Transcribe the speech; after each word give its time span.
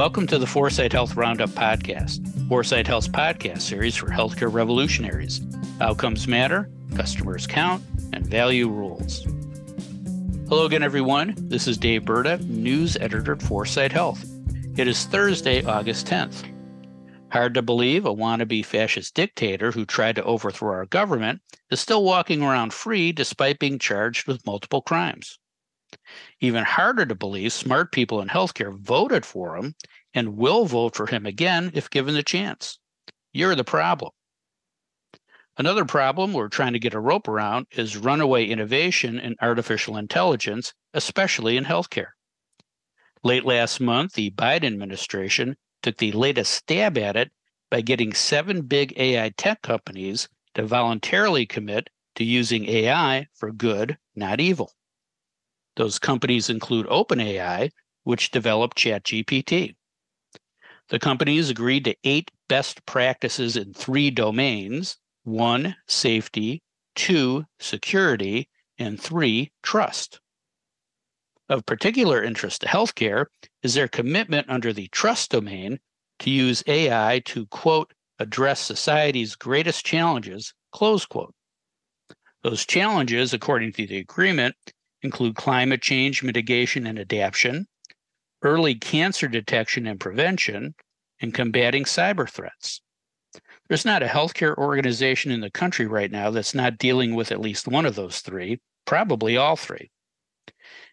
Welcome 0.00 0.26
to 0.28 0.38
the 0.38 0.46
4sight 0.46 0.92
Health 0.92 1.14
Roundup 1.14 1.50
podcast, 1.50 2.20
4sight 2.48 2.86
Health's 2.86 3.06
podcast 3.06 3.60
series 3.60 3.94
for 3.94 4.06
healthcare 4.06 4.50
revolutionaries. 4.50 5.42
Outcomes 5.78 6.26
matter, 6.26 6.70
customers 6.96 7.46
count, 7.46 7.84
and 8.14 8.26
value 8.26 8.70
rules. 8.70 9.24
Hello 10.48 10.64
again, 10.64 10.82
everyone. 10.82 11.34
This 11.36 11.68
is 11.68 11.76
Dave 11.76 12.04
Burda, 12.04 12.40
news 12.48 12.96
editor 12.96 13.32
at 13.32 13.40
4sight 13.40 13.92
Health. 13.92 14.24
It 14.78 14.88
is 14.88 15.04
Thursday, 15.04 15.62
August 15.64 16.06
10th. 16.06 16.50
Hard 17.30 17.52
to 17.52 17.60
believe 17.60 18.06
a 18.06 18.14
wannabe 18.14 18.64
fascist 18.64 19.14
dictator 19.14 19.70
who 19.70 19.84
tried 19.84 20.16
to 20.16 20.24
overthrow 20.24 20.72
our 20.72 20.86
government 20.86 21.42
is 21.70 21.78
still 21.78 22.04
walking 22.04 22.42
around 22.42 22.72
free 22.72 23.12
despite 23.12 23.58
being 23.58 23.78
charged 23.78 24.26
with 24.26 24.46
multiple 24.46 24.80
crimes. 24.80 25.38
Even 26.40 26.64
harder 26.64 27.06
to 27.06 27.14
believe 27.14 27.52
smart 27.52 27.92
people 27.92 28.20
in 28.20 28.28
healthcare 28.28 28.76
voted 28.76 29.24
for 29.24 29.56
him 29.56 29.74
and 30.14 30.36
will 30.36 30.64
vote 30.64 30.96
for 30.96 31.06
him 31.06 31.26
again 31.26 31.70
if 31.74 31.90
given 31.90 32.14
the 32.14 32.22
chance. 32.22 32.78
You're 33.32 33.54
the 33.54 33.64
problem. 33.64 34.12
Another 35.56 35.84
problem 35.84 36.32
we're 36.32 36.48
trying 36.48 36.72
to 36.72 36.78
get 36.78 36.94
a 36.94 37.00
rope 37.00 37.28
around 37.28 37.66
is 37.72 37.96
runaway 37.96 38.46
innovation 38.46 39.18
in 39.18 39.36
artificial 39.42 39.96
intelligence, 39.96 40.72
especially 40.94 41.56
in 41.56 41.64
healthcare. 41.64 42.12
Late 43.22 43.44
last 43.44 43.80
month, 43.80 44.14
the 44.14 44.30
Biden 44.30 44.64
administration 44.64 45.56
took 45.82 45.98
the 45.98 46.12
latest 46.12 46.52
stab 46.52 46.96
at 46.96 47.16
it 47.16 47.30
by 47.70 47.82
getting 47.82 48.14
seven 48.14 48.62
big 48.62 48.94
AI 48.96 49.30
tech 49.36 49.60
companies 49.62 50.28
to 50.54 50.64
voluntarily 50.64 51.46
commit 51.46 51.90
to 52.14 52.24
using 52.24 52.66
AI 52.66 53.26
for 53.34 53.52
good, 53.52 53.98
not 54.16 54.40
evil. 54.40 54.72
Those 55.80 55.98
companies 55.98 56.50
include 56.50 56.84
OpenAI, 56.88 57.70
which 58.04 58.30
developed 58.30 58.76
ChatGPT. 58.76 59.76
The 60.90 60.98
companies 60.98 61.48
agreed 61.48 61.86
to 61.86 61.96
eight 62.04 62.30
best 62.50 62.84
practices 62.84 63.56
in 63.56 63.72
three 63.72 64.10
domains 64.10 64.98
one, 65.24 65.76
safety, 65.88 66.62
two, 66.94 67.46
security, 67.58 68.50
and 68.76 69.00
three, 69.00 69.52
trust. 69.62 70.20
Of 71.48 71.64
particular 71.64 72.22
interest 72.22 72.60
to 72.60 72.66
healthcare 72.66 73.24
is 73.62 73.72
their 73.72 73.88
commitment 73.88 74.50
under 74.50 74.74
the 74.74 74.88
trust 74.88 75.30
domain 75.30 75.80
to 76.18 76.28
use 76.28 76.62
AI 76.66 77.22
to, 77.24 77.46
quote, 77.46 77.94
address 78.18 78.60
society's 78.60 79.34
greatest 79.34 79.86
challenges, 79.86 80.52
close 80.72 81.06
quote. 81.06 81.34
Those 82.42 82.66
challenges, 82.66 83.32
according 83.32 83.72
to 83.72 83.86
the 83.86 83.96
agreement, 83.96 84.56
include 85.02 85.36
climate 85.36 85.82
change 85.82 86.22
mitigation 86.22 86.86
and 86.86 86.98
adaptation, 86.98 87.66
early 88.42 88.74
cancer 88.74 89.28
detection 89.28 89.86
and 89.86 90.00
prevention, 90.00 90.74
and 91.20 91.34
combating 91.34 91.84
cyber 91.84 92.28
threats. 92.28 92.80
There's 93.68 93.84
not 93.84 94.02
a 94.02 94.06
healthcare 94.06 94.56
organization 94.56 95.30
in 95.30 95.40
the 95.40 95.50
country 95.50 95.86
right 95.86 96.10
now 96.10 96.30
that's 96.30 96.54
not 96.54 96.78
dealing 96.78 97.14
with 97.14 97.30
at 97.30 97.40
least 97.40 97.68
one 97.68 97.86
of 97.86 97.94
those 97.94 98.20
three, 98.20 98.60
probably 98.84 99.36
all 99.36 99.56
three. 99.56 99.90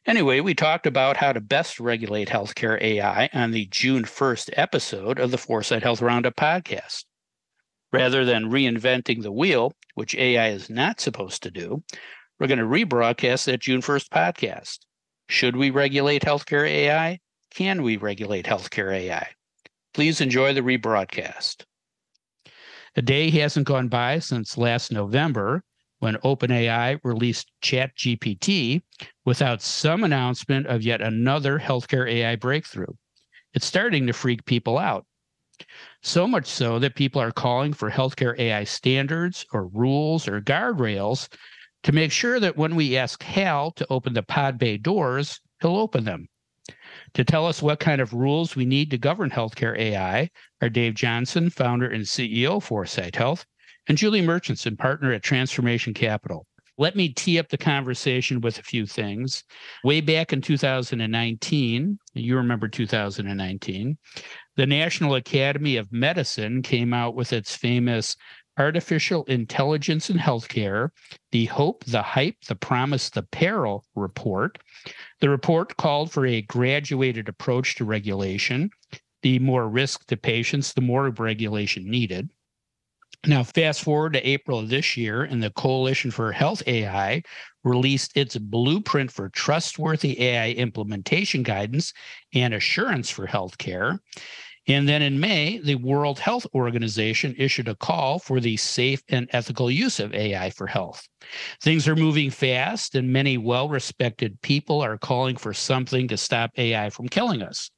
Anyway, 0.05 0.39
we 0.39 0.53
talked 0.53 0.85
about 0.85 1.17
how 1.17 1.33
to 1.33 1.41
best 1.41 1.79
regulate 1.79 2.29
healthcare 2.29 2.81
AI 2.81 3.29
on 3.33 3.51
the 3.51 3.65
June 3.65 4.03
1st 4.03 4.51
episode 4.53 5.19
of 5.19 5.31
the 5.31 5.37
4sight 5.37 5.83
Health 5.83 6.01
Roundup 6.01 6.35
podcast. 6.35 7.05
Rather 7.91 8.23
than 8.23 8.51
reinventing 8.51 9.23
the 9.23 9.31
wheel, 9.31 9.73
which 9.95 10.15
AI 10.15 10.49
is 10.49 10.69
not 10.69 11.01
supposed 11.01 11.41
to 11.43 11.51
do, 11.51 11.83
we're 12.39 12.47
going 12.47 12.59
to 12.59 12.65
rebroadcast 12.65 13.45
that 13.45 13.61
June 13.61 13.81
1st 13.81 14.09
podcast. 14.09 14.79
Should 15.29 15.55
we 15.55 15.71
regulate 15.71 16.21
healthcare 16.21 16.67
AI? 16.67 17.19
Can 17.53 17.81
we 17.81 17.97
regulate 17.97 18.45
healthcare 18.45 18.93
AI? 18.93 19.27
Please 19.93 20.21
enjoy 20.21 20.53
the 20.53 20.61
rebroadcast. 20.61 21.63
A 22.95 23.01
day 23.01 23.29
hasn't 23.31 23.67
gone 23.67 23.87
by 23.87 24.19
since 24.19 24.57
last 24.57 24.91
November 24.91 25.63
when 25.99 26.15
OpenAI 26.17 26.99
released 27.03 27.51
ChatGPT 27.63 28.81
without 29.25 29.61
some 29.61 30.03
announcement 30.03 30.67
of 30.67 30.83
yet 30.83 31.01
another 31.01 31.57
healthcare 31.57 32.09
AI 32.09 32.35
breakthrough. 32.35 32.93
It's 33.55 33.65
starting 33.65 34.05
to 34.05 34.13
freak 34.13 34.45
people 34.45 34.77
out. 34.77 35.05
So 36.03 36.27
much 36.27 36.45
so 36.45 36.77
that 36.79 36.95
people 36.95 37.19
are 37.19 37.31
calling 37.31 37.73
for 37.73 37.89
healthcare 37.89 38.37
AI 38.37 38.63
standards 38.63 39.43
or 39.51 39.67
rules 39.67 40.27
or 40.27 40.39
guardrails 40.39 41.29
to 41.83 41.91
make 41.91 42.11
sure 42.11 42.39
that 42.39 42.57
when 42.57 42.75
we 42.75 42.97
ask 42.97 43.21
Hal 43.23 43.71
to 43.71 43.87
open 43.89 44.13
the 44.13 44.23
pod 44.23 44.57
bay 44.57 44.77
doors, 44.77 45.39
he'll 45.61 45.77
open 45.77 46.03
them. 46.03 46.27
To 47.13 47.23
tell 47.23 47.45
us 47.45 47.61
what 47.61 47.79
kind 47.79 48.01
of 48.01 48.13
rules 48.13 48.55
we 48.55 48.65
need 48.65 48.91
to 48.91 48.97
govern 48.97 49.29
healthcare 49.29 49.77
AI 49.77 50.29
are 50.61 50.69
Dave 50.69 50.95
Johnson, 50.95 51.49
founder 51.49 51.89
and 51.89 52.03
CEO 52.03 52.57
of 52.57 52.67
4sight 52.67 53.15
Health, 53.15 53.45
and 53.87 53.97
Julie 53.97 54.21
Murchinson, 54.21 54.77
partner 54.77 55.13
at 55.13 55.23
Transformation 55.23 55.93
Capital. 55.93 56.45
Let 56.79 56.95
me 56.95 57.09
tee 57.09 57.39
up 57.39 57.49
the 57.49 57.57
conversation 57.57 58.39
with 58.39 58.59
a 58.59 58.63
few 58.63 58.85
things. 58.85 59.43
Way 59.83 60.01
back 60.01 60.31
in 60.31 60.41
2019, 60.41 61.97
you 62.13 62.35
remember 62.35 62.67
2019, 62.67 63.97
the 64.57 64.65
National 64.67 65.15
Academy 65.15 65.77
of 65.77 65.91
Medicine 65.91 66.61
came 66.61 66.93
out 66.93 67.15
with 67.15 67.33
its 67.33 67.55
famous 67.55 68.15
Artificial 68.57 69.23
Intelligence 69.25 70.09
in 70.09 70.17
Healthcare, 70.17 70.89
the 71.31 71.45
Hope, 71.45 71.83
the 71.85 72.01
Hype, 72.01 72.41
the 72.47 72.55
Promise, 72.55 73.11
the 73.11 73.23
Peril 73.23 73.85
report. 73.95 74.57
The 75.21 75.29
report 75.29 75.77
called 75.77 76.11
for 76.11 76.25
a 76.25 76.41
graduated 76.41 77.29
approach 77.29 77.75
to 77.75 77.85
regulation. 77.85 78.69
The 79.21 79.39
more 79.39 79.67
risk 79.67 80.05
to 80.07 80.17
patients, 80.17 80.73
the 80.73 80.81
more 80.81 81.09
regulation 81.09 81.89
needed. 81.89 82.29
Now, 83.25 83.43
fast 83.43 83.81
forward 83.81 84.13
to 84.13 84.27
April 84.27 84.59
of 84.59 84.69
this 84.69 84.95
year, 84.95 85.23
and 85.23 85.41
the 85.41 85.49
Coalition 85.49 86.11
for 86.11 86.31
Health 86.31 86.63
AI 86.67 87.23
released 87.63 88.15
its 88.15 88.37
blueprint 88.37 89.11
for 89.11 89.29
trustworthy 89.29 90.21
AI 90.21 90.51
implementation 90.51 91.43
guidance 91.43 91.93
and 92.33 92.53
assurance 92.53 93.09
for 93.09 93.27
healthcare. 93.27 93.99
And 94.67 94.87
then 94.87 95.01
in 95.01 95.19
May, 95.19 95.59
the 95.59 95.75
World 95.75 96.19
Health 96.19 96.45
Organization 96.53 97.33
issued 97.37 97.69
a 97.69 97.75
call 97.75 98.19
for 98.19 98.41
the 98.41 98.57
safe 98.57 99.01
and 99.07 99.29
ethical 99.31 99.71
use 99.71 99.99
of 99.99 100.13
AI 100.13 100.49
for 100.49 100.67
health. 100.67 101.07
Things 101.61 101.87
are 101.87 101.95
moving 101.95 102.29
fast, 102.29 102.95
and 102.95 103.11
many 103.11 103.37
well 103.37 103.69
respected 103.69 104.41
people 104.41 104.81
are 104.81 104.97
calling 104.97 105.37
for 105.37 105.53
something 105.53 106.07
to 106.09 106.17
stop 106.17 106.51
AI 106.57 106.89
from 106.89 107.07
killing 107.07 107.41
us. 107.41 107.71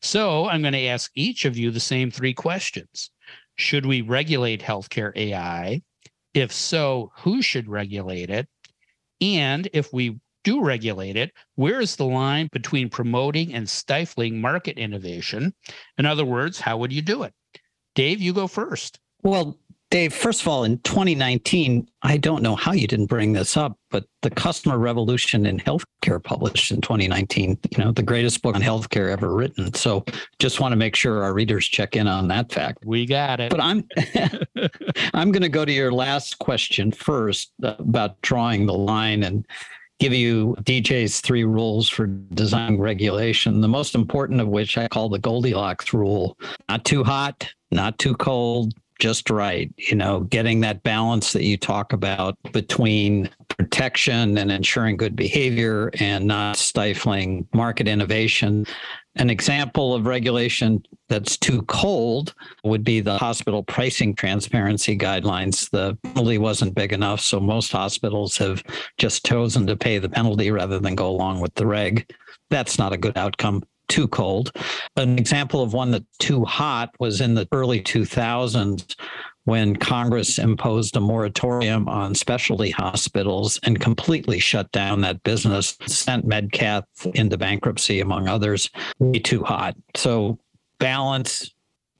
So 0.00 0.48
I'm 0.48 0.62
going 0.62 0.72
to 0.72 0.86
ask 0.86 1.10
each 1.14 1.44
of 1.44 1.58
you 1.58 1.70
the 1.70 1.80
same 1.80 2.10
three 2.10 2.34
questions 2.34 3.10
should 3.56 3.84
we 3.84 4.00
regulate 4.00 4.62
healthcare 4.62 5.14
AI? 5.14 5.82
If 6.32 6.50
so, 6.52 7.12
who 7.18 7.42
should 7.42 7.68
regulate 7.68 8.30
it? 8.30 8.48
And 9.20 9.68
if 9.74 9.92
we 9.92 10.18
do 10.44 10.62
regulate 10.62 11.16
it, 11.16 11.32
where 11.56 11.80
is 11.80 11.96
the 11.96 12.06
line 12.06 12.48
between 12.52 12.88
promoting 12.88 13.54
and 13.54 13.68
stifling 13.68 14.40
market 14.40 14.78
innovation? 14.78 15.54
In 15.98 16.06
other 16.06 16.24
words, 16.24 16.60
how 16.60 16.78
would 16.78 16.92
you 16.92 17.02
do 17.02 17.22
it? 17.22 17.32
Dave, 17.94 18.20
you 18.20 18.32
go 18.32 18.46
first. 18.46 18.98
Well, 19.22 19.58
Dave, 19.90 20.14
first 20.14 20.42
of 20.42 20.46
all, 20.46 20.62
in 20.62 20.78
2019, 20.78 21.88
I 22.02 22.16
don't 22.16 22.44
know 22.44 22.54
how 22.54 22.70
you 22.70 22.86
didn't 22.86 23.06
bring 23.06 23.32
this 23.32 23.56
up, 23.56 23.76
but 23.90 24.04
the 24.22 24.30
Customer 24.30 24.78
Revolution 24.78 25.46
in 25.46 25.58
Healthcare 25.58 26.22
published 26.22 26.70
in 26.70 26.80
2019, 26.80 27.58
you 27.76 27.84
know, 27.84 27.90
the 27.90 28.02
greatest 28.02 28.40
book 28.40 28.54
on 28.54 28.62
healthcare 28.62 29.10
ever 29.10 29.34
written. 29.34 29.74
So 29.74 30.04
just 30.38 30.60
want 30.60 30.70
to 30.70 30.76
make 30.76 30.94
sure 30.94 31.24
our 31.24 31.34
readers 31.34 31.66
check 31.66 31.96
in 31.96 32.06
on 32.06 32.28
that 32.28 32.52
fact. 32.52 32.84
We 32.86 33.04
got 33.04 33.40
it. 33.40 33.50
But 33.50 33.60
I'm 33.60 33.88
I'm 35.12 35.32
going 35.32 35.42
to 35.42 35.48
go 35.48 35.64
to 35.64 35.72
your 35.72 35.90
last 35.90 36.38
question 36.38 36.92
first 36.92 37.52
about 37.60 38.22
drawing 38.22 38.66
the 38.66 38.74
line 38.74 39.24
and 39.24 39.44
give 40.00 40.14
you 40.14 40.56
DJ's 40.62 41.20
three 41.20 41.44
rules 41.44 41.88
for 41.88 42.06
design 42.06 42.78
regulation, 42.78 43.60
the 43.60 43.68
most 43.68 43.94
important 43.94 44.40
of 44.40 44.48
which 44.48 44.76
I 44.76 44.88
call 44.88 45.08
the 45.08 45.18
Goldilocks 45.18 45.92
rule. 45.92 46.36
Not 46.68 46.84
too 46.84 47.04
hot, 47.04 47.46
not 47.70 47.98
too 47.98 48.14
cold, 48.16 48.72
just 48.98 49.30
right. 49.30 49.72
You 49.76 49.96
know, 49.96 50.20
getting 50.20 50.60
that 50.60 50.82
balance 50.82 51.32
that 51.32 51.44
you 51.44 51.56
talk 51.56 51.92
about 51.92 52.36
between 52.52 53.30
protection 53.48 54.38
and 54.38 54.50
ensuring 54.50 54.96
good 54.96 55.16
behavior 55.16 55.90
and 55.98 56.26
not 56.26 56.56
stifling 56.56 57.46
market 57.52 57.86
innovation. 57.86 58.66
An 59.16 59.28
example 59.28 59.94
of 59.94 60.06
regulation 60.06 60.82
that's 61.08 61.36
too 61.36 61.62
cold 61.62 62.32
would 62.62 62.84
be 62.84 63.00
the 63.00 63.18
hospital 63.18 63.64
pricing 63.64 64.14
transparency 64.14 64.96
guidelines. 64.96 65.68
The 65.70 65.98
penalty 66.04 66.38
wasn't 66.38 66.76
big 66.76 66.92
enough, 66.92 67.20
so 67.20 67.40
most 67.40 67.72
hospitals 67.72 68.36
have 68.36 68.62
just 68.98 69.26
chosen 69.26 69.66
to 69.66 69.76
pay 69.76 69.98
the 69.98 70.08
penalty 70.08 70.50
rather 70.52 70.78
than 70.78 70.94
go 70.94 71.08
along 71.08 71.40
with 71.40 71.54
the 71.54 71.66
reg. 71.66 72.08
That's 72.50 72.78
not 72.78 72.92
a 72.92 72.96
good 72.96 73.18
outcome 73.18 73.64
too 73.90 74.06
cold. 74.08 74.52
An 74.96 75.18
example 75.18 75.62
of 75.62 75.74
one 75.74 75.90
that's 75.90 76.16
too 76.18 76.44
hot 76.44 76.90
was 77.00 77.20
in 77.20 77.34
the 77.34 77.48
early 77.52 77.82
2000s 77.82 78.94
when 79.50 79.74
Congress 79.74 80.38
imposed 80.38 80.94
a 80.94 81.00
moratorium 81.00 81.88
on 81.88 82.14
specialty 82.14 82.70
hospitals 82.70 83.58
and 83.64 83.80
completely 83.80 84.38
shut 84.38 84.70
down 84.70 85.00
that 85.00 85.20
business, 85.24 85.76
sent 85.88 86.24
MedCath 86.24 86.84
into 87.16 87.36
bankruptcy, 87.36 87.98
among 87.98 88.28
others, 88.28 88.70
way 89.00 89.18
too 89.18 89.42
hot. 89.42 89.74
So 89.96 90.38
balance, 90.78 91.52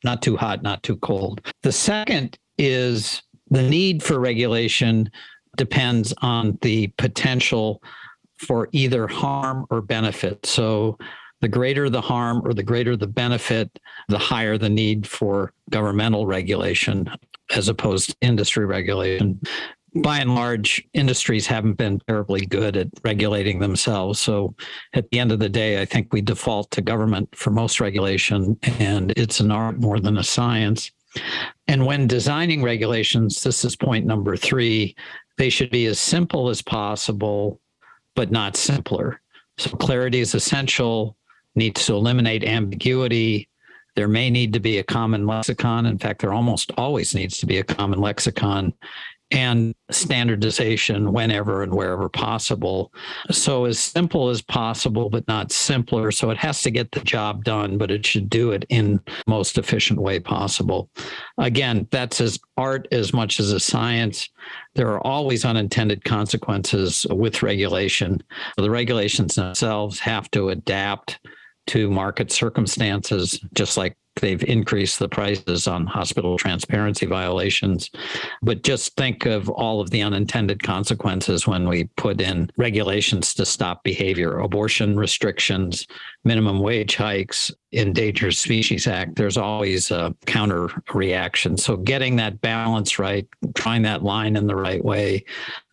not 0.05 0.23
too 0.23 0.37
hot, 0.37 0.63
not 0.63 0.85
too 0.85 0.95
cold. 0.99 1.41
The 1.65 1.73
second 1.73 2.39
is 2.57 3.21
the 3.51 3.69
need 3.69 4.01
for 4.01 4.21
regulation 4.21 5.11
depends 5.57 6.15
on 6.23 6.57
the 6.63 6.87
potential 6.99 7.83
for 8.39 8.69
either 8.71 9.09
harm 9.09 9.67
or 9.71 9.81
benefit. 9.81 10.47
So 10.47 10.99
the 11.41 11.49
greater 11.49 11.89
the 11.89 12.01
harm 12.01 12.43
or 12.45 12.53
the 12.53 12.63
greater 12.63 12.97
the 12.97 13.07
benefit, 13.07 13.79
the 14.09 14.19
higher 14.19 14.59
the 14.59 14.69
need 14.69 15.07
for 15.07 15.53
governmental 15.71 16.27
regulation 16.27 17.11
as 17.55 17.69
opposed 17.69 18.11
to 18.11 18.17
industry 18.21 18.67
regulation. 18.67 19.41
By 19.97 20.19
and 20.19 20.37
large, 20.37 20.85
industries 20.95 21.49
haven't 21.49 21.75
been 21.75 22.01
terribly 22.07 22.47
good 22.47 22.77
at 22.77 22.87
regulating 23.03 23.59
themselves. 23.59 24.21
So 24.21 24.55
at 24.95 25.11
the 25.11 25.19
end 25.19 25.33
of 25.33 25.41
the 25.41 25.49
day, 25.49 25.81
I 25.81 25.85
think 25.85 26.13
we 26.13 26.21
default 26.21 26.71
to 26.73 26.81
government 26.81 27.35
for 27.35 27.51
most 27.51 27.81
regulation, 27.81 28.57
and 28.79 29.13
it's 29.17 29.41
an 29.41 29.51
art 29.51 29.81
more 29.81 29.99
than 29.99 30.19
a 30.19 30.23
science. 30.23 30.93
And 31.67 31.87
when 31.87 32.07
designing 32.07 32.63
regulations, 32.63 33.43
this 33.43 33.65
is 33.65 33.75
point 33.75 34.07
number 34.07 34.37
three, 34.37 34.95
they 35.39 35.51
should 35.51 35.71
be 35.71 35.87
as 35.87 35.99
simple 35.99 36.51
as 36.51 36.63
possible, 36.63 37.61
but 38.15 38.31
not 38.31 38.57
simpler. 38.57 39.21
So 39.59 39.71
clarity 39.71 40.21
is 40.21 40.37
essential, 40.37 41.17
needs 41.55 41.87
to 41.87 41.95
eliminate 41.95 42.45
ambiguity. 42.45 43.49
There 43.97 44.09
may 44.09 44.31
need 44.31 44.53
to 44.53 44.61
be 44.61 44.79
a 44.79 44.85
common 44.85 45.27
lexicon. 45.27 45.87
In 45.87 45.99
fact, 45.99 46.21
there 46.21 46.33
almost 46.33 46.73
always 46.77 47.15
needs 47.15 47.39
to 47.39 47.47
be 47.47 47.59
a 47.59 47.65
common 47.65 48.01
lexicon 48.01 48.73
and 49.31 49.75
standardization 49.91 51.13
whenever 51.13 51.63
and 51.63 51.73
wherever 51.73 52.09
possible. 52.09 52.93
So, 53.31 53.65
as 53.65 53.79
simple 53.79 54.29
as 54.29 54.43
possible, 54.43 55.09
but 55.09 55.27
not 55.29 55.53
simpler. 55.53 56.11
So, 56.11 56.31
it 56.31 56.39
has 56.39 56.63
to 56.63 56.71
get 56.71 56.91
the 56.91 57.01
job 57.01 57.45
done, 57.45 57.79
but 57.79 57.91
it 57.91 58.05
should 58.05 58.29
do 58.29 58.51
it 58.51 58.65
in 58.69 59.01
most 59.27 59.57
efficient 59.57 60.01
way 60.01 60.19
possible. 60.19 60.91
Again, 61.39 61.87
that's 61.91 62.21
as 62.21 62.41
art 62.57 62.89
as 62.91 63.13
much 63.13 63.39
as 63.39 63.53
a 63.53 63.61
science. 63.61 64.29
There 64.75 64.89
are 64.89 65.07
always 65.07 65.45
unintended 65.45 66.05
consequences 66.05 67.07
with 67.11 67.43
regulation. 67.43 68.23
The 68.57 68.71
regulations 68.71 69.37
themselves 69.37 70.01
have 70.01 70.31
to 70.33 70.49
adapt 70.49 71.21
to 71.71 71.89
market 71.89 72.33
circumstances, 72.33 73.39
just 73.55 73.77
like 73.77 73.97
they've 74.17 74.43
increased 74.43 74.99
the 74.99 75.09
prices 75.09 75.69
on 75.69 75.87
hospital 75.87 76.37
transparency 76.37 77.07
violations. 77.07 77.91
But 78.43 78.65
just 78.65 78.97
think 78.97 79.25
of 79.25 79.49
all 79.49 79.81
of 79.81 79.91
the 79.91 80.03
unintended 80.03 80.65
consequences 80.65 81.47
when 81.47 81.69
we 81.69 81.85
put 81.97 82.21
in 82.21 82.51
regulations 82.57 83.35
to 83.35 83.47
stop 83.47 83.85
behavior, 83.85 84.41
abortion 84.41 84.97
restrictions, 84.97 85.87
minimum 86.25 86.59
wage 86.59 86.97
hikes, 86.97 87.53
Endangered 87.71 88.35
Species 88.35 88.89
Act. 88.89 89.15
There's 89.15 89.37
always 89.37 89.93
a 89.93 90.13
counter 90.27 90.71
reaction. 90.93 91.57
So 91.57 91.77
getting 91.77 92.17
that 92.17 92.41
balance 92.41 92.99
right, 92.99 93.29
trying 93.55 93.83
that 93.83 94.03
line 94.03 94.35
in 94.35 94.49
the 94.49 94.57
right 94.57 94.85
way, 94.85 95.25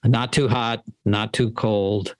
not 0.05 0.31
too 0.31 0.47
hot, 0.47 0.83
not 1.05 1.33
too 1.33 1.49
cold, 1.51 2.15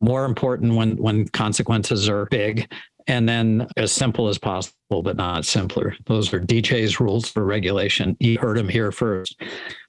more 0.00 0.24
important 0.24 0.74
when 0.74 0.96
when 0.96 1.28
consequences 1.28 2.08
are 2.08 2.26
big 2.26 2.68
and 3.06 3.28
then 3.28 3.66
as 3.76 3.92
simple 3.92 4.28
as 4.28 4.38
possible, 4.38 5.02
but 5.02 5.16
not 5.16 5.44
simpler. 5.44 5.96
Those 6.06 6.32
are 6.32 6.40
DJ's 6.40 7.00
rules 7.00 7.28
for 7.28 7.44
regulation. 7.44 8.16
You 8.20 8.38
heard 8.38 8.56
them 8.56 8.68
here 8.68 8.92
first. 8.92 9.40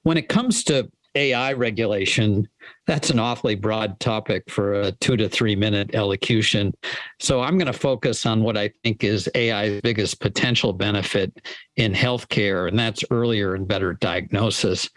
When 0.04 0.18
it 0.18 0.30
comes 0.30 0.64
to 0.66 0.90
AI 1.16 1.54
regulation, 1.54 2.48
that's 2.86 3.10
an 3.10 3.18
awfully 3.18 3.56
broad 3.56 4.00
topic 4.00 4.44
for 4.50 4.82
a 4.82 4.92
two 4.92 5.18
to 5.18 5.28
three 5.28 5.56
minute 5.56 5.96
elocution. 5.96 6.74
So 7.20 7.42
I'm 7.42 7.58
going 7.58 7.72
to 7.72 7.74
focus 7.74 8.26
on 8.26 8.44
what 8.44 8.56
I 8.56 8.70
think 8.84 9.04
is 9.04 9.30
AI's 9.36 9.82
biggest 9.82 10.22
potential 10.22 10.74
benefit 10.74 11.34
in 11.76 11.94
healthcare, 11.94 12.68
and 12.68 12.78
that's 12.78 13.04
earlier 13.10 13.56
and 13.56 13.68
better 13.68 13.94
diagnosis. 13.94 14.90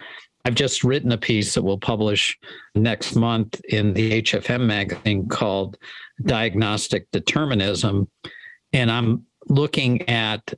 I've 0.45 0.55
just 0.55 0.85
written 0.85 1.13
a 1.13 1.19
piece 1.19 1.55
that 1.55 1.63
we'll 1.63 1.79
publish 1.79 2.39
next 2.75 3.15
month 3.15 3.61
in 3.69 3.93
the 3.93 4.23
HFM 4.23 4.67
magazine 4.67 5.29
called 5.29 5.77
Diagnostic 6.23 7.11
Determinism. 7.11 8.09
And 8.73 8.91
I'm 8.91 9.27
looking 9.49 10.09
at 10.09 10.55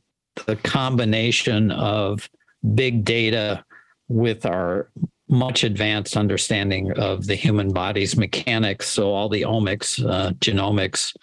the 0.47 0.57
combination 0.57 1.71
of 1.73 2.29
big 2.75 3.05
data 3.05 3.65
with 4.09 4.47
our 4.47 4.91
much 5.29 5.65
advanced 5.65 6.17
understanding 6.17 6.93
of 6.93 7.27
the 7.27 7.35
human 7.35 7.73
body's 7.73 8.17
mechanics. 8.17 8.89
So, 8.89 9.13
all 9.13 9.29
the 9.29 9.43
omics, 9.43 10.05
uh, 10.05 10.33
genomics, 10.35 11.17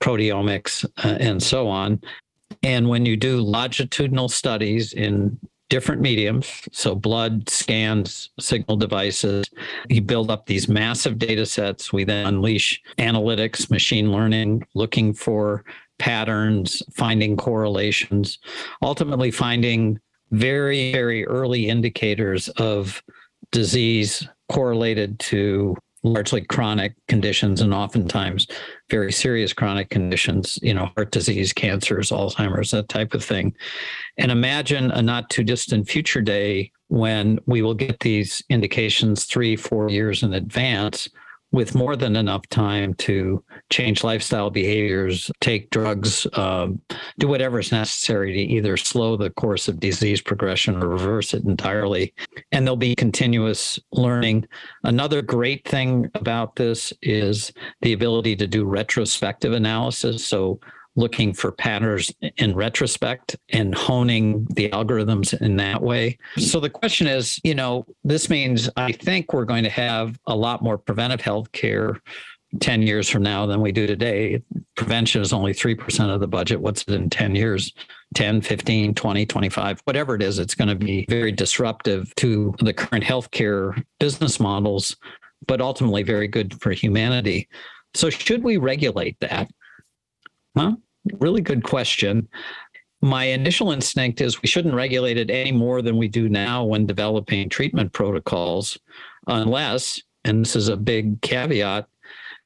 proteomics, 0.00 0.84
uh, 1.04 1.16
and 1.20 1.42
so 1.42 1.68
on. 1.68 2.00
And 2.62 2.88
when 2.88 3.04
you 3.04 3.16
do 3.16 3.40
longitudinal 3.40 4.28
studies 4.28 4.92
in 4.92 5.38
different 5.72 6.02
mediums, 6.02 6.68
so 6.70 6.94
blood, 6.94 7.48
scans, 7.48 8.28
signal 8.38 8.76
devices. 8.76 9.48
You 9.88 10.02
build 10.02 10.30
up 10.30 10.44
these 10.44 10.68
massive 10.68 11.18
data 11.18 11.46
sets. 11.46 11.94
We 11.94 12.04
then 12.04 12.26
unleash 12.26 12.82
analytics, 12.98 13.70
machine 13.70 14.12
learning, 14.12 14.66
looking 14.74 15.14
for 15.14 15.64
patterns, 15.98 16.82
finding 16.92 17.38
correlations, 17.38 18.38
ultimately 18.82 19.30
finding 19.30 19.98
very, 20.30 20.92
very 20.92 21.26
early 21.26 21.70
indicators 21.70 22.50
of 22.50 23.02
disease 23.50 24.28
correlated 24.50 25.18
to 25.20 25.74
largely 26.02 26.40
chronic 26.42 26.94
conditions 27.08 27.60
and 27.60 27.72
oftentimes 27.72 28.46
very 28.90 29.12
serious 29.12 29.52
chronic 29.52 29.88
conditions, 29.90 30.58
you 30.62 30.74
know, 30.74 30.86
heart 30.96 31.12
disease, 31.12 31.52
cancers, 31.52 32.10
Alzheimer's, 32.10 32.72
that 32.72 32.88
type 32.88 33.14
of 33.14 33.24
thing. 33.24 33.54
And 34.18 34.32
imagine 34.32 34.90
a 34.90 35.00
not 35.00 35.30
too 35.30 35.44
distant 35.44 35.88
future 35.88 36.20
day 36.20 36.72
when 36.88 37.38
we 37.46 37.62
will 37.62 37.74
get 37.74 38.00
these 38.00 38.42
indications 38.50 39.24
three, 39.24 39.56
four 39.56 39.88
years 39.88 40.22
in 40.22 40.34
advance 40.34 41.08
with 41.52 41.74
more 41.74 41.96
than 41.96 42.16
enough 42.16 42.46
time 42.48 42.94
to 42.94 43.44
change 43.70 44.02
lifestyle 44.02 44.50
behaviors, 44.50 45.30
take 45.40 45.70
drugs, 45.70 46.26
um, 46.32 46.80
do 47.18 47.28
whatever 47.28 47.60
is 47.60 47.70
necessary 47.70 48.32
to 48.32 48.40
either 48.40 48.76
slow 48.76 49.16
the 49.16 49.30
course 49.30 49.68
of 49.68 49.78
disease 49.78 50.20
progression 50.20 50.82
or 50.82 50.88
reverse 50.88 51.34
it 51.34 51.44
entirely. 51.44 52.14
And 52.52 52.66
there'll 52.66 52.76
be 52.76 52.94
continuous 52.94 53.78
learning. 53.92 54.46
Another 54.84 55.20
great 55.20 55.68
thing 55.68 56.10
about 56.14 56.56
this 56.56 56.92
is 57.02 57.52
the 57.82 57.92
ability 57.92 58.34
to 58.36 58.46
do 58.46 58.64
retrospective 58.64 59.52
analysis. 59.52 60.26
So 60.26 60.58
looking 60.94 61.32
for 61.32 61.50
patterns 61.50 62.12
in 62.36 62.54
retrospect 62.54 63.36
and 63.48 63.74
honing 63.74 64.46
the 64.50 64.68
algorithms 64.70 65.38
in 65.40 65.56
that 65.56 65.80
way. 65.80 66.18
So 66.36 66.60
the 66.60 66.70
question 66.70 67.06
is, 67.06 67.40
you 67.44 67.54
know, 67.54 67.86
this 68.04 68.28
means 68.28 68.68
I 68.76 68.92
think 68.92 69.32
we're 69.32 69.46
going 69.46 69.64
to 69.64 69.70
have 69.70 70.18
a 70.26 70.36
lot 70.36 70.62
more 70.62 70.76
preventive 70.76 71.20
health 71.20 71.50
care 71.52 72.00
10 72.60 72.82
years 72.82 73.08
from 73.08 73.22
now 73.22 73.46
than 73.46 73.60
we 73.60 73.72
do 73.72 73.86
today. 73.86 74.42
Prevention 74.76 75.22
is 75.22 75.32
only 75.32 75.52
3% 75.54 76.14
of 76.14 76.20
the 76.20 76.28
budget. 76.28 76.60
What's 76.60 76.82
it 76.82 76.90
in 76.90 77.08
10 77.08 77.34
years? 77.34 77.72
10, 78.14 78.42
15, 78.42 78.94
20, 78.94 79.26
25, 79.26 79.80
whatever 79.84 80.14
it 80.14 80.22
is, 80.22 80.38
it's 80.38 80.54
going 80.54 80.68
to 80.68 80.74
be 80.74 81.06
very 81.08 81.32
disruptive 81.32 82.14
to 82.16 82.54
the 82.58 82.72
current 82.72 83.04
healthcare 83.04 83.82
business 83.98 84.38
models, 84.38 84.96
but 85.46 85.62
ultimately 85.62 86.02
very 86.02 86.28
good 86.28 86.60
for 86.60 86.72
humanity. 86.72 87.48
So, 87.94 88.10
should 88.10 88.42
we 88.42 88.58
regulate 88.58 89.18
that? 89.20 89.50
Huh? 90.56 90.72
Really 91.18 91.40
good 91.40 91.64
question. 91.64 92.28
My 93.00 93.24
initial 93.24 93.72
instinct 93.72 94.20
is 94.20 94.40
we 94.40 94.48
shouldn't 94.48 94.74
regulate 94.74 95.18
it 95.18 95.30
any 95.30 95.50
more 95.50 95.82
than 95.82 95.96
we 95.96 96.06
do 96.06 96.28
now 96.28 96.64
when 96.64 96.86
developing 96.86 97.48
treatment 97.48 97.92
protocols, 97.92 98.78
unless, 99.26 100.00
and 100.24 100.44
this 100.44 100.54
is 100.54 100.68
a 100.68 100.76
big 100.76 101.20
caveat, 101.20 101.86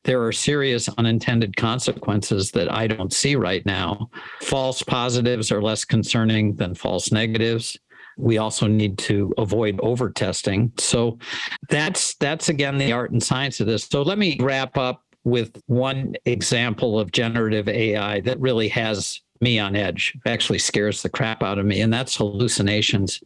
there 0.05 0.23
are 0.23 0.33
serious 0.33 0.89
unintended 0.97 1.57
consequences 1.57 2.53
that 2.53 2.73
I 2.73 2.87
don't 2.87 3.13
see 3.13 3.35
right 3.35 3.67
now. 3.67 4.09
False 4.41 4.81
positives 4.83 5.51
are 5.51 5.61
less 5.61 5.85
concerning 5.85 6.55
than 6.55 6.77
false 6.77 7.11
negatives. 7.11 7.77
We 8.17 8.39
also 8.39 8.67
need 8.67 8.99
to 8.99 9.35
avoid 9.37 9.79
overtesting. 9.81 10.73
So 10.79 11.19
that's 11.69 12.15
that's 12.15 12.49
again 12.49 12.79
the 12.79 12.93
art 12.93 13.11
and 13.11 13.23
science 13.23 13.61
of 13.61 13.67
this. 13.67 13.85
So 13.85 14.03
let 14.03 14.17
me 14.17 14.39
wrap 14.41 14.79
up 14.79 15.03
with 15.27 15.61
one 15.67 16.15
example 16.25 17.01
of 17.01 17.11
generative 17.11 17.69
AI 17.69 18.21
that 18.21 18.39
really 18.39 18.69
has 18.69 19.21
me 19.41 19.59
on 19.59 19.75
edge, 19.75 20.17
actually 20.25 20.61
scares 20.61 21.03
the 21.03 21.09
crap 21.09 21.43
out 21.43 21.59
of 21.59 21.67
me, 21.67 21.81
and 21.81 21.93
that's 21.93 22.15
hallucinations. 22.15 23.21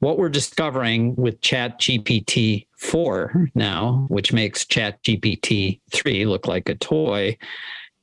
What 0.00 0.18
we're 0.18 0.28
discovering 0.28 1.16
with 1.16 1.40
Chat 1.40 1.80
GPT 1.80 2.66
4 2.76 3.48
now, 3.54 4.04
which 4.08 4.34
makes 4.34 4.66
Chat 4.66 5.02
GPT 5.02 5.80
3 5.90 6.26
look 6.26 6.46
like 6.46 6.68
a 6.68 6.74
toy, 6.74 7.38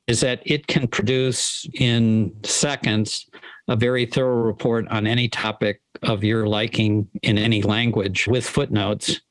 is 0.08 0.20
that 0.22 0.42
it 0.44 0.66
can 0.66 0.88
produce 0.88 1.70
in 1.76 2.34
seconds 2.44 3.30
a 3.68 3.76
very 3.76 4.08
thorough 4.08 4.42
report 4.42 4.88
on 4.88 5.06
any 5.06 5.28
topic 5.28 5.80
of 6.02 6.24
your 6.24 6.48
liking 6.48 7.08
in 7.22 7.38
any 7.38 7.62
language 7.62 8.28
with 8.28 8.48
footnotes 8.48 9.22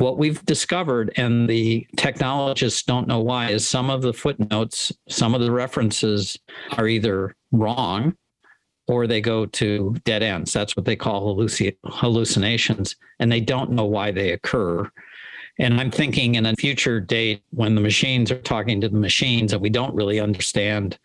what 0.00 0.18
we've 0.18 0.44
discovered, 0.44 1.12
and 1.16 1.48
the 1.48 1.86
technologists 1.96 2.82
don't 2.82 3.08
know 3.08 3.20
why, 3.20 3.50
is 3.50 3.66
some 3.66 3.90
of 3.90 4.02
the 4.02 4.12
footnotes, 4.12 4.92
some 5.08 5.34
of 5.34 5.40
the 5.40 5.52
references 5.52 6.38
are 6.76 6.88
either 6.88 7.34
wrong 7.52 8.16
or 8.86 9.06
they 9.06 9.20
go 9.20 9.44
to 9.44 9.94
dead 10.04 10.22
ends. 10.22 10.52
That's 10.52 10.76
what 10.76 10.86
they 10.86 10.96
call 10.96 11.36
hallucinations, 11.84 12.96
and 13.18 13.30
they 13.30 13.40
don't 13.40 13.70
know 13.72 13.84
why 13.84 14.10
they 14.10 14.32
occur. 14.32 14.90
And 15.58 15.80
I'm 15.80 15.90
thinking 15.90 16.36
in 16.36 16.46
a 16.46 16.54
future 16.54 17.00
date 17.00 17.42
when 17.50 17.74
the 17.74 17.80
machines 17.80 18.30
are 18.30 18.40
talking 18.40 18.80
to 18.80 18.88
the 18.88 18.96
machines 18.96 19.52
and 19.52 19.60
we 19.60 19.70
don't 19.70 19.94
really 19.94 20.20
understand 20.20 20.98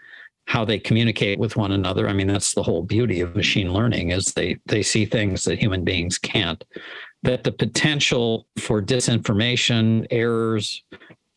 how 0.45 0.63
they 0.63 0.77
communicate 0.77 1.39
with 1.39 1.55
one 1.55 1.71
another. 1.71 2.07
I 2.07 2.13
mean, 2.13 2.27
that's 2.27 2.53
the 2.53 2.63
whole 2.63 2.83
beauty 2.83 3.21
of 3.21 3.35
machine 3.35 3.73
learning 3.73 4.11
is 4.11 4.33
they 4.33 4.57
they 4.65 4.83
see 4.83 5.05
things 5.05 5.43
that 5.45 5.59
human 5.59 5.83
beings 5.83 6.17
can't. 6.17 6.63
That 7.23 7.43
the 7.43 7.51
potential 7.51 8.47
for 8.59 8.81
disinformation, 8.81 10.05
errors, 10.11 10.83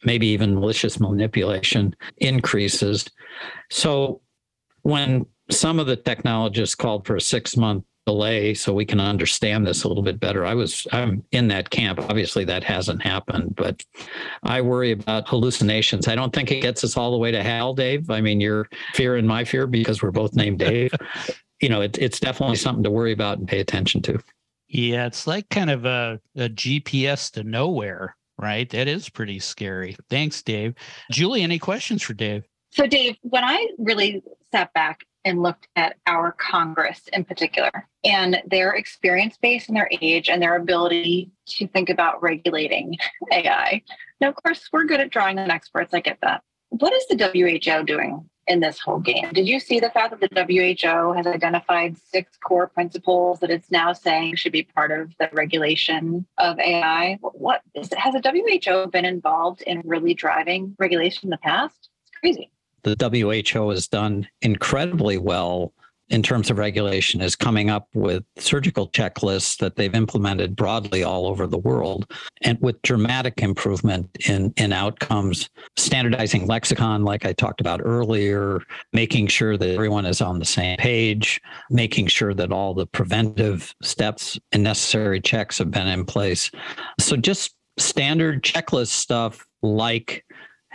maybe 0.04 0.26
even 0.28 0.54
malicious 0.54 1.00
manipulation 1.00 1.94
increases. 2.18 3.06
So 3.70 4.20
when 4.82 5.26
some 5.50 5.78
of 5.78 5.86
the 5.86 5.96
technologists 5.96 6.74
called 6.74 7.06
for 7.06 7.16
a 7.16 7.20
six 7.20 7.56
month 7.56 7.84
delay 8.06 8.54
so 8.54 8.72
we 8.72 8.84
can 8.84 9.00
understand 9.00 9.66
this 9.66 9.82
a 9.82 9.88
little 9.88 10.02
bit 10.02 10.20
better. 10.20 10.46
I 10.46 10.54
was 10.54 10.86
I'm 10.92 11.24
in 11.32 11.48
that 11.48 11.70
camp. 11.70 11.98
Obviously 11.98 12.44
that 12.44 12.62
hasn't 12.62 13.02
happened, 13.02 13.56
but 13.56 13.84
I 14.44 14.60
worry 14.60 14.92
about 14.92 15.28
hallucinations. 15.28 16.06
I 16.06 16.14
don't 16.14 16.32
think 16.32 16.52
it 16.52 16.62
gets 16.62 16.84
us 16.84 16.96
all 16.96 17.10
the 17.10 17.18
way 17.18 17.32
to 17.32 17.42
hell, 17.42 17.74
Dave. 17.74 18.08
I 18.08 18.20
mean, 18.20 18.40
your 18.40 18.68
fear 18.94 19.16
and 19.16 19.26
my 19.26 19.44
fear 19.44 19.66
because 19.66 20.02
we're 20.02 20.12
both 20.12 20.34
named 20.34 20.60
Dave. 20.60 20.92
you 21.60 21.68
know, 21.68 21.80
it, 21.80 21.98
it's 21.98 22.20
definitely 22.20 22.56
something 22.56 22.84
to 22.84 22.90
worry 22.90 23.12
about 23.12 23.38
and 23.38 23.48
pay 23.48 23.58
attention 23.58 24.02
to. 24.02 24.22
Yeah, 24.68 25.06
it's 25.06 25.26
like 25.26 25.48
kind 25.48 25.70
of 25.70 25.84
a, 25.84 26.20
a 26.34 26.48
GPS 26.48 27.30
to 27.32 27.44
nowhere, 27.44 28.16
right? 28.38 28.68
That 28.70 28.88
is 28.88 29.08
pretty 29.08 29.38
scary. 29.38 29.96
Thanks, 30.10 30.42
Dave. 30.42 30.74
Julie, 31.10 31.42
any 31.42 31.58
questions 31.58 32.02
for 32.02 32.14
Dave? 32.14 32.44
So, 32.70 32.86
Dave, 32.86 33.16
when 33.22 33.44
I 33.44 33.68
really 33.78 34.22
sat 34.52 34.72
back 34.72 35.04
and 35.26 35.42
looked 35.42 35.66
at 35.74 35.96
our 36.06 36.32
Congress 36.32 37.02
in 37.12 37.24
particular 37.24 37.88
and 38.04 38.40
their 38.46 38.74
experience 38.74 39.36
base 39.36 39.66
and 39.66 39.76
their 39.76 39.88
age 40.00 40.28
and 40.28 40.40
their 40.40 40.54
ability 40.54 41.30
to 41.46 41.66
think 41.66 41.90
about 41.90 42.22
regulating 42.22 42.94
AI. 43.32 43.82
Now, 44.20 44.28
of 44.28 44.36
course, 44.36 44.68
we're 44.72 44.84
good 44.84 45.00
at 45.00 45.10
drawing 45.10 45.38
on 45.40 45.50
experts. 45.50 45.92
I 45.92 46.00
get 46.00 46.18
that. 46.22 46.42
What 46.68 46.92
is 46.92 47.06
the 47.08 47.16
WHO 47.16 47.84
doing 47.84 48.28
in 48.46 48.60
this 48.60 48.78
whole 48.78 48.98
game? 48.98 49.30
Did 49.32 49.48
you 49.48 49.60
see 49.60 49.80
the 49.80 49.90
fact 49.90 50.18
that 50.18 50.30
the 50.30 50.80
WHO 50.82 51.12
has 51.12 51.26
identified 51.26 51.96
six 51.98 52.36
core 52.38 52.68
principles 52.68 53.40
that 53.40 53.50
it's 53.50 53.70
now 53.70 53.92
saying 53.92 54.36
should 54.36 54.52
be 54.52 54.62
part 54.62 54.92
of 54.92 55.12
the 55.18 55.28
regulation 55.32 56.26
of 56.38 56.58
AI? 56.58 57.18
What 57.20 57.62
is, 57.74 57.90
has 57.96 58.14
the 58.14 58.20
WHO 58.20 58.90
been 58.90 59.04
involved 59.04 59.62
in 59.62 59.82
really 59.84 60.14
driving 60.14 60.76
regulation 60.78 61.26
in 61.26 61.30
the 61.30 61.38
past? 61.38 61.88
It's 62.06 62.18
crazy 62.20 62.50
the 62.86 63.42
WHO 63.52 63.70
has 63.70 63.88
done 63.88 64.28
incredibly 64.42 65.18
well 65.18 65.72
in 66.08 66.22
terms 66.22 66.50
of 66.50 66.58
regulation 66.58 67.20
is 67.20 67.34
coming 67.34 67.68
up 67.68 67.88
with 67.94 68.22
surgical 68.38 68.88
checklists 68.90 69.58
that 69.58 69.76
they've 69.76 69.94
implemented 69.94 70.54
broadly 70.54 71.02
all 71.02 71.26
over 71.26 71.46
the 71.46 71.58
world 71.58 72.10
and 72.42 72.58
with 72.60 72.80
dramatic 72.82 73.42
improvement 73.42 74.08
in, 74.28 74.52
in 74.56 74.72
outcomes, 74.72 75.50
standardizing 75.76 76.46
lexicon, 76.46 77.04
like 77.04 77.26
I 77.26 77.32
talked 77.32 77.60
about 77.60 77.80
earlier, 77.84 78.60
making 78.92 79.26
sure 79.26 79.56
that 79.56 79.68
everyone 79.68 80.06
is 80.06 80.20
on 80.20 80.38
the 80.38 80.44
same 80.44 80.76
page, 80.76 81.40
making 81.70 82.06
sure 82.06 82.34
that 82.34 82.52
all 82.52 82.72
the 82.72 82.86
preventive 82.86 83.74
steps 83.82 84.38
and 84.52 84.62
necessary 84.62 85.20
checks 85.20 85.58
have 85.58 85.70
been 85.70 85.88
in 85.88 86.04
place. 86.04 86.50
So 87.00 87.16
just 87.16 87.54
standard 87.78 88.42
checklist 88.42 88.88
stuff 88.88 89.44
like 89.62 90.24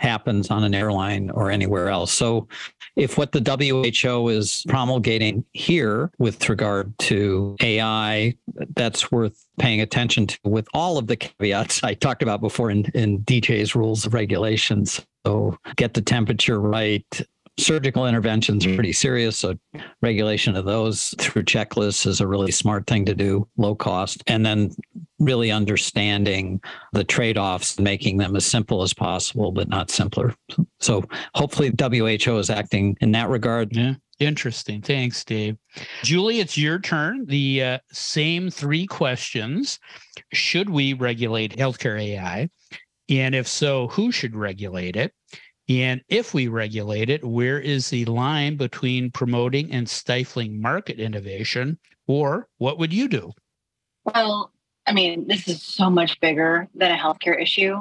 happens 0.02 0.50
on 0.50 0.64
an 0.64 0.74
airline 0.74 1.30
or 1.30 1.50
anywhere 1.50 1.88
else. 1.88 2.12
So, 2.12 2.48
if 2.96 3.16
what 3.16 3.32
the 3.32 3.40
WHO 3.40 4.28
is 4.28 4.64
promulgating 4.68 5.44
here 5.52 6.10
with 6.18 6.46
regard 6.48 6.96
to 6.98 7.56
AI, 7.62 8.34
that's 8.74 9.10
worth 9.10 9.46
paying 9.58 9.80
attention 9.80 10.26
to 10.26 10.38
with 10.44 10.68
all 10.74 10.98
of 10.98 11.06
the 11.06 11.16
caveats 11.16 11.82
I 11.82 11.94
talked 11.94 12.22
about 12.22 12.42
before 12.42 12.70
in, 12.70 12.84
in 12.94 13.20
DJ's 13.20 13.74
rules 13.74 14.04
of 14.04 14.12
regulations. 14.12 15.00
So, 15.24 15.56
get 15.76 15.94
the 15.94 16.02
temperature 16.02 16.60
right, 16.60 17.06
surgical 17.58 18.06
interventions 18.06 18.66
are 18.66 18.74
pretty 18.74 18.92
serious. 18.92 19.38
So 19.38 19.54
regulation 20.00 20.56
of 20.56 20.64
those 20.64 21.14
through 21.18 21.44
checklists 21.44 22.06
is 22.06 22.20
a 22.20 22.26
really 22.26 22.50
smart 22.50 22.86
thing 22.86 23.04
to 23.06 23.14
do, 23.14 23.46
low 23.56 23.74
cost. 23.74 24.22
And 24.26 24.44
then 24.44 24.70
really 25.18 25.50
understanding 25.50 26.60
the 26.92 27.04
trade-offs, 27.04 27.78
making 27.78 28.16
them 28.16 28.34
as 28.36 28.46
simple 28.46 28.82
as 28.82 28.92
possible, 28.92 29.52
but 29.52 29.68
not 29.68 29.90
simpler. 29.90 30.34
So 30.80 31.04
hopefully 31.34 31.72
WHO 31.78 32.38
is 32.38 32.50
acting 32.50 32.96
in 33.00 33.12
that 33.12 33.28
regard. 33.28 33.74
Yeah. 33.74 33.94
Interesting. 34.18 34.82
Thanks, 34.82 35.24
Dave. 35.24 35.56
Julie, 36.02 36.38
it's 36.38 36.56
your 36.56 36.78
turn. 36.78 37.24
The 37.26 37.62
uh, 37.62 37.78
same 37.90 38.50
three 38.50 38.86
questions. 38.86 39.80
Should 40.32 40.70
we 40.70 40.92
regulate 40.92 41.56
healthcare 41.56 42.00
AI? 42.00 42.48
And 43.08 43.34
if 43.34 43.48
so, 43.48 43.88
who 43.88 44.12
should 44.12 44.36
regulate 44.36 44.96
it? 44.96 45.12
And 45.80 46.02
if 46.08 46.34
we 46.34 46.48
regulate 46.48 47.08
it, 47.08 47.24
where 47.24 47.58
is 47.58 47.88
the 47.88 48.04
line 48.04 48.56
between 48.56 49.10
promoting 49.10 49.72
and 49.72 49.88
stifling 49.88 50.60
market 50.60 51.00
innovation? 51.00 51.78
Or 52.06 52.48
what 52.58 52.78
would 52.78 52.92
you 52.92 53.08
do? 53.08 53.32
Well, 54.04 54.52
I 54.86 54.92
mean, 54.92 55.28
this 55.28 55.48
is 55.48 55.62
so 55.62 55.88
much 55.88 56.20
bigger 56.20 56.68
than 56.74 56.90
a 56.90 56.96
healthcare 56.96 57.40
issue, 57.40 57.76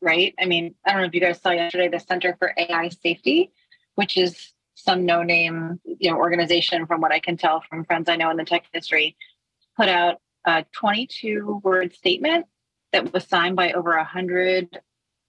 right? 0.00 0.34
I 0.40 0.46
mean, 0.46 0.74
I 0.86 0.92
don't 0.92 1.02
know 1.02 1.08
if 1.08 1.14
you 1.14 1.20
guys 1.20 1.40
saw 1.40 1.50
yesterday 1.50 1.88
the 1.88 1.98
Center 1.98 2.36
for 2.38 2.54
AI 2.56 2.88
Safety, 2.88 3.50
which 3.96 4.16
is 4.16 4.52
some 4.74 5.04
no-name, 5.04 5.80
you 5.84 6.10
know, 6.10 6.16
organization 6.16 6.86
from 6.86 7.00
what 7.00 7.12
I 7.12 7.18
can 7.18 7.36
tell 7.36 7.62
from 7.68 7.84
friends 7.84 8.08
I 8.08 8.16
know 8.16 8.30
in 8.30 8.36
the 8.36 8.44
tech 8.44 8.64
industry, 8.72 9.16
put 9.76 9.88
out 9.88 10.18
a 10.44 10.64
22-word 10.80 11.92
statement 11.94 12.46
that 12.92 13.12
was 13.12 13.26
signed 13.26 13.56
by 13.56 13.72
over 13.72 13.96
100 13.96 14.80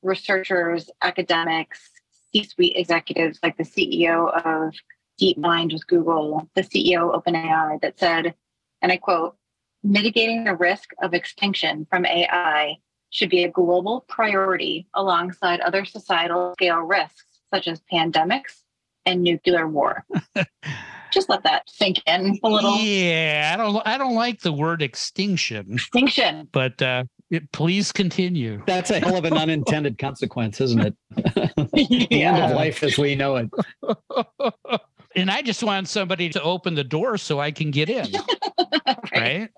researchers, 0.02 0.90
academics, 1.02 1.90
C 2.32 2.44
suite 2.44 2.74
executives 2.76 3.40
like 3.42 3.58
the 3.58 3.64
CEO 3.64 4.32
of 4.46 4.74
DeepMind 5.20 5.74
with 5.74 5.88
Google, 5.88 6.50
the 6.56 6.62
CEO 6.62 7.14
of 7.14 7.24
OpenAI, 7.24 7.82
that 7.82 8.00
said, 8.00 8.36
and 8.82 8.92
I 8.92 8.98
quote, 8.98 9.36
mitigating 9.84 10.44
the 10.44 10.56
risk 10.56 10.92
of 11.02 11.14
extinction 11.14 11.88
from 11.90 12.06
AI 12.06 12.78
should 13.10 13.30
be 13.30 13.44
a 13.44 13.52
global 13.52 14.06
priority 14.08 14.88
alongside 14.94 15.60
other 15.62 15.86
societal 15.86 16.54
scale 16.54 16.80
risks 16.80 17.26
such 17.54 17.68
as 17.68 17.82
pandemics 17.92 18.62
and 19.06 19.24
nuclear 19.24 19.68
war. 19.68 20.06
Just 21.12 21.28
let 21.28 21.44
that 21.44 21.68
sink 21.68 21.98
in 22.06 22.40
a 22.44 22.48
little. 22.48 22.78
Yeah, 22.78 23.52
I 23.54 23.58
don't 23.58 23.88
I 23.88 23.98
don't 23.98 24.14
like 24.14 24.42
the 24.42 24.54
word 24.54 24.84
extinction. 24.84 25.74
Extinction. 25.74 26.48
But 26.52 26.80
uh 26.84 27.06
it, 27.30 27.52
please 27.52 27.92
continue. 27.92 28.64
That's 28.66 28.90
a 28.90 29.00
hell 29.00 29.18
of 29.18 29.26
an 29.26 29.38
unintended 29.38 29.98
consequence, 29.98 30.60
isn't 30.62 30.80
it? 30.80 30.96
the 31.16 32.08
yeah. 32.10 32.34
end 32.34 32.44
of 32.44 32.52
life 32.56 32.84
as 32.84 32.98
we 32.98 33.16
know 33.16 33.36
it. 33.36 33.50
and 35.16 35.30
I 35.30 35.42
just 35.42 35.64
want 35.64 35.88
somebody 35.88 36.30
to 36.30 36.42
open 36.42 36.76
the 36.76 36.84
door 36.84 37.18
so 37.18 37.40
I 37.40 37.52
can 37.52 37.72
get 37.72 37.90
in. 37.90 38.08
right. 38.88 39.10
right? 39.14 39.50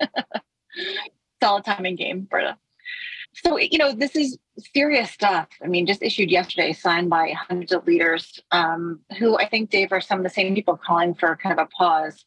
It's 0.76 1.44
all 1.44 1.58
a 1.58 1.64
timing 1.64 1.96
game, 1.96 2.28
Burda. 2.30 2.56
So, 3.34 3.58
you 3.58 3.78
know, 3.78 3.94
this 3.94 4.16
is 4.18 4.38
serious 4.76 5.10
stuff. 5.10 5.48
I 5.64 5.68
mean, 5.68 5.86
just 5.86 6.04
issued 6.04 6.30
yesterday, 6.30 6.74
signed 6.74 7.10
by 7.10 7.34
hundreds 7.48 7.72
of 7.72 7.88
leaders 7.88 8.42
um, 8.52 9.00
who 9.18 9.38
I 9.38 9.48
think, 9.48 9.70
Dave, 9.70 9.94
are 9.94 10.02
some 10.02 10.20
of 10.20 10.24
the 10.24 10.30
same 10.30 10.54
people 10.54 10.76
calling 10.76 11.16
for 11.16 11.38
kind 11.42 11.58
of 11.58 11.66
a 11.66 11.70
pause 11.70 12.26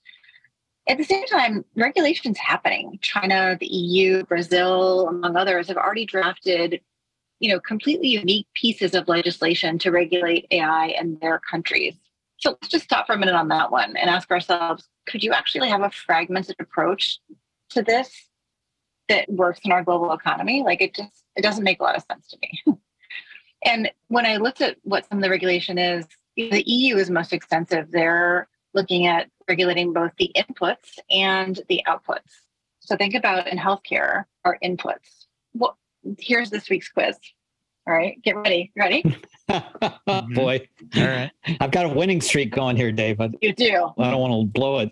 at 0.86 0.98
the 0.98 1.04
same 1.04 1.26
time, 1.26 1.64
regulations 1.76 2.38
happening. 2.38 2.98
China, 3.00 3.56
the 3.58 3.66
EU, 3.66 4.24
Brazil, 4.24 5.08
among 5.08 5.36
others, 5.36 5.68
have 5.68 5.78
already 5.78 6.04
drafted, 6.04 6.80
you 7.40 7.50
know, 7.50 7.60
completely 7.60 8.08
unique 8.08 8.46
pieces 8.54 8.94
of 8.94 9.08
legislation 9.08 9.78
to 9.78 9.90
regulate 9.90 10.46
AI 10.50 10.94
in 11.00 11.18
their 11.20 11.40
countries. 11.50 11.94
So 12.38 12.50
let's 12.50 12.68
just 12.68 12.84
stop 12.84 13.06
for 13.06 13.14
a 13.14 13.18
minute 13.18 13.34
on 13.34 13.48
that 13.48 13.70
one 13.70 13.96
and 13.96 14.10
ask 14.10 14.30
ourselves: 14.30 14.86
Could 15.06 15.24
you 15.24 15.32
actually 15.32 15.70
have 15.70 15.82
a 15.82 15.90
fragmented 15.90 16.56
approach 16.60 17.18
to 17.70 17.82
this 17.82 18.28
that 19.08 19.30
works 19.30 19.60
in 19.64 19.72
our 19.72 19.82
global 19.82 20.12
economy? 20.12 20.62
Like 20.62 20.82
it 20.82 20.94
just 20.94 21.24
it 21.36 21.42
doesn't 21.42 21.64
make 21.64 21.80
a 21.80 21.82
lot 21.82 21.96
of 21.96 22.04
sense 22.10 22.28
to 22.28 22.38
me. 22.42 22.76
and 23.64 23.90
when 24.08 24.26
I 24.26 24.36
looked 24.36 24.60
at 24.60 24.76
what 24.82 25.08
some 25.08 25.18
of 25.18 25.22
the 25.22 25.30
regulation 25.30 25.78
is, 25.78 26.06
the 26.36 26.62
EU 26.66 26.96
is 26.96 27.08
most 27.08 27.32
extensive. 27.32 27.90
They're 27.90 28.48
looking 28.74 29.06
at 29.06 29.30
regulating 29.48 29.92
both 29.92 30.12
the 30.18 30.30
inputs 30.36 30.98
and 31.10 31.60
the 31.68 31.82
outputs. 31.86 32.42
So 32.80 32.96
think 32.96 33.14
about 33.14 33.46
in 33.48 33.56
healthcare 33.56 34.24
our 34.44 34.58
inputs. 34.62 35.26
Well, 35.54 35.78
here's 36.18 36.50
this 36.50 36.68
week's 36.68 36.88
quiz. 36.88 37.16
All 37.86 37.94
right, 37.94 38.20
get 38.22 38.36
ready. 38.36 38.72
Ready? 38.76 39.16
Mm-hmm. 39.46 40.34
Boy, 40.34 40.66
all 40.96 41.04
right. 41.04 41.30
I've 41.60 41.70
got 41.70 41.84
a 41.84 41.88
winning 41.88 42.22
streak 42.22 42.50
going 42.50 42.76
here, 42.76 42.90
Dave. 42.90 43.20
You 43.42 43.52
do. 43.52 43.90
I 43.98 44.10
don't 44.10 44.20
want 44.20 44.32
to 44.32 44.46
blow 44.58 44.78
it. 44.78 44.90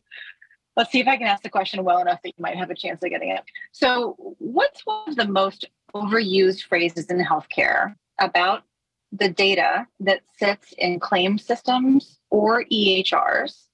Let's 0.76 0.92
see 0.92 1.00
if 1.00 1.08
I 1.08 1.16
can 1.16 1.26
ask 1.26 1.42
the 1.42 1.48
question 1.48 1.82
well 1.84 2.00
enough 2.00 2.20
that 2.22 2.28
you 2.36 2.42
might 2.42 2.56
have 2.56 2.70
a 2.70 2.74
chance 2.74 3.02
of 3.02 3.10
getting 3.10 3.30
it. 3.30 3.42
So, 3.72 4.16
what's 4.38 4.84
one 4.84 5.08
of 5.08 5.16
the 5.16 5.26
most 5.26 5.64
overused 5.94 6.64
phrases 6.64 7.06
in 7.06 7.18
healthcare 7.18 7.94
about 8.20 8.64
the 9.12 9.28
data 9.28 9.86
that 10.00 10.20
sits 10.38 10.72
in 10.78 11.00
claim 11.00 11.38
systems 11.38 12.18
or 12.30 12.64
EHRs 12.64 13.68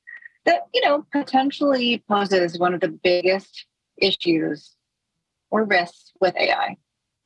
that, 0.48 0.62
you 0.72 0.80
know, 0.80 1.04
potentially 1.12 2.02
poses 2.08 2.58
one 2.58 2.72
of 2.72 2.80
the 2.80 2.88
biggest 2.88 3.66
issues 3.98 4.74
or 5.50 5.64
risks 5.64 6.12
with 6.20 6.34
AI. 6.36 6.74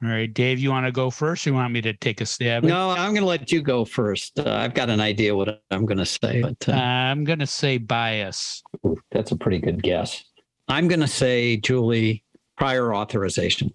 All 0.02 0.08
right, 0.08 0.32
Dave, 0.34 0.58
you 0.58 0.70
want 0.70 0.86
to 0.86 0.92
go 0.92 1.08
first? 1.08 1.46
Or 1.46 1.50
you 1.50 1.54
want 1.54 1.72
me 1.72 1.80
to 1.82 1.92
take 1.92 2.20
a 2.20 2.26
stab? 2.26 2.64
No, 2.64 2.90
I'm 2.90 3.12
going 3.12 3.22
to 3.22 3.26
let 3.26 3.52
you 3.52 3.62
go 3.62 3.84
first. 3.84 4.36
Uh, 4.36 4.50
I've 4.50 4.74
got 4.74 4.90
an 4.90 4.98
idea 5.00 5.36
what 5.36 5.62
I'm 5.70 5.86
going 5.86 5.98
to 5.98 6.06
say, 6.06 6.42
but 6.42 6.68
uh, 6.68 6.72
I'm 6.72 7.22
going 7.22 7.38
to 7.38 7.46
say 7.46 7.78
bias. 7.78 8.60
That's 9.12 9.30
a 9.30 9.36
pretty 9.36 9.60
good 9.60 9.80
guess. 9.84 10.24
I'm 10.66 10.88
going 10.88 11.00
to 11.00 11.06
say, 11.06 11.58
Julie, 11.58 12.24
prior 12.56 12.92
authorization. 12.92 13.72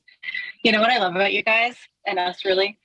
You 0.64 0.74
know 0.74 0.82
what 0.82 0.90
I 0.90 0.98
love 0.98 1.16
about 1.16 1.32
you 1.32 1.44
guys 1.44 1.78
and 2.06 2.20
us 2.20 2.44
really 2.44 2.78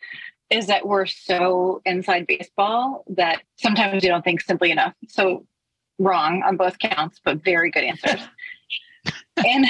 is 0.50 0.68
that 0.68 0.86
we're 0.86 1.06
so 1.06 1.82
inside 1.84 2.28
baseball 2.28 3.04
that 3.08 3.42
sometimes 3.56 4.04
we 4.04 4.08
don't 4.08 4.22
think 4.22 4.40
simply 4.40 4.70
enough. 4.70 4.94
So 5.08 5.46
wrong 5.98 6.42
on 6.42 6.56
both 6.56 6.78
counts, 6.78 7.20
but 7.24 7.42
very 7.44 7.70
good 7.70 7.84
answers. 7.84 8.20
and 9.46 9.66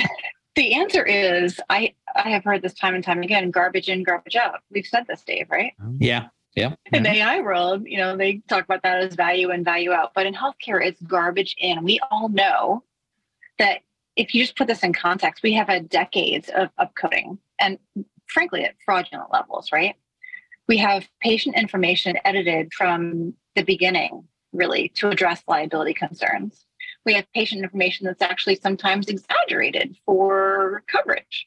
the 0.55 0.75
answer 0.75 1.05
is 1.05 1.61
I 1.71 1.95
I 2.15 2.31
have 2.31 2.45
heard 2.45 2.63
this 2.63 2.75
time 2.75 2.95
and 2.95 3.05
time 3.05 3.23
again, 3.23 3.51
garbage 3.51 3.89
in, 3.89 4.03
garbage 4.03 4.37
out. 4.37 4.61
We've 4.71 4.87
said 4.87 5.07
this, 5.09 5.23
Dave, 5.23 5.49
right? 5.51 5.73
Oh. 5.83 5.95
Yeah. 5.99 6.29
Yeah. 6.55 6.75
In 6.93 7.03
the 7.03 7.11
AI 7.11 7.41
world, 7.41 7.85
you 7.87 7.97
know, 7.97 8.15
they 8.15 8.43
talk 8.49 8.65
about 8.65 8.83
that 8.83 8.99
as 9.03 9.15
value 9.15 9.51
in, 9.51 9.65
value 9.65 9.93
out. 9.93 10.13
But 10.15 10.27
in 10.27 10.35
healthcare, 10.35 10.85
it's 10.85 11.01
garbage 11.01 11.55
in. 11.59 11.83
We 11.83 11.99
all 12.11 12.29
know 12.29 12.85
that 13.59 13.81
if 14.17 14.35
you 14.35 14.43
just 14.43 14.57
put 14.57 14.67
this 14.67 14.83
in 14.83 14.93
context, 14.93 15.43
we 15.43 15.55
have 15.55 15.69
had 15.69 15.89
decades 15.89 16.51
of, 16.55 16.69
of 16.77 16.95
coding 16.95 17.39
and 17.59 17.79
frankly 18.27 18.65
at 18.65 18.75
fraudulent 18.85 19.33
levels, 19.33 19.73
right? 19.73 19.97
We 20.69 20.77
have 20.79 21.09
patient 21.23 21.57
information 21.57 22.19
edited 22.25 22.73
from 22.75 23.35
the 23.57 23.63
beginning, 23.63 24.25
really, 24.53 24.89
to 24.97 25.09
address 25.09 25.43
liability 25.49 25.95
concerns. 25.95 26.67
We 27.05 27.15
have 27.15 27.25
patient 27.35 27.63
information 27.63 28.07
that's 28.07 28.23
actually 28.23 28.57
sometimes 28.57 29.09
exaggerated 29.09 29.97
for 30.07 30.85
coverage. 30.89 31.47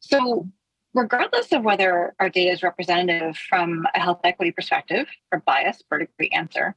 So, 0.00 0.48
regardless 0.94 1.52
of 1.52 1.62
whether 1.62 2.14
our 2.20 2.28
data 2.28 2.52
is 2.52 2.62
representative 2.62 3.36
from 3.36 3.86
a 3.94 4.00
health 4.00 4.20
equity 4.24 4.52
perspective 4.52 5.06
or 5.30 5.40
bias, 5.40 5.82
vertically 5.88 6.30
answer, 6.32 6.76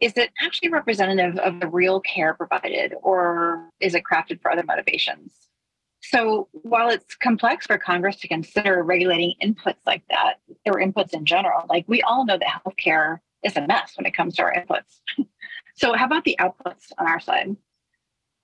is 0.00 0.12
it 0.16 0.30
actually 0.42 0.68
representative 0.70 1.38
of 1.38 1.60
the 1.60 1.68
real 1.68 2.00
care 2.00 2.34
provided 2.34 2.94
or 3.02 3.70
is 3.80 3.94
it 3.94 4.02
crafted 4.10 4.40
for 4.40 4.50
other 4.50 4.64
motivations? 4.64 5.48
So 6.02 6.48
while 6.52 6.90
it's 6.90 7.14
complex 7.14 7.66
for 7.66 7.78
Congress 7.78 8.16
to 8.16 8.28
consider 8.28 8.82
regulating 8.82 9.34
inputs 9.42 9.78
like 9.86 10.02
that, 10.10 10.34
or 10.66 10.74
inputs 10.74 11.14
in 11.14 11.24
general, 11.24 11.64
like 11.70 11.86
we 11.88 12.02
all 12.02 12.26
know 12.26 12.36
that 12.36 12.62
healthcare 12.66 13.20
is 13.44 13.56
a 13.56 13.66
mess 13.66 13.92
when 13.96 14.06
it 14.06 14.14
comes 14.14 14.36
to 14.36 14.42
our 14.42 14.54
inputs. 14.54 15.00
so 15.76 15.92
how 15.94 16.06
about 16.06 16.24
the 16.24 16.36
outputs 16.40 16.92
on 16.98 17.06
our 17.06 17.20
side? 17.20 17.56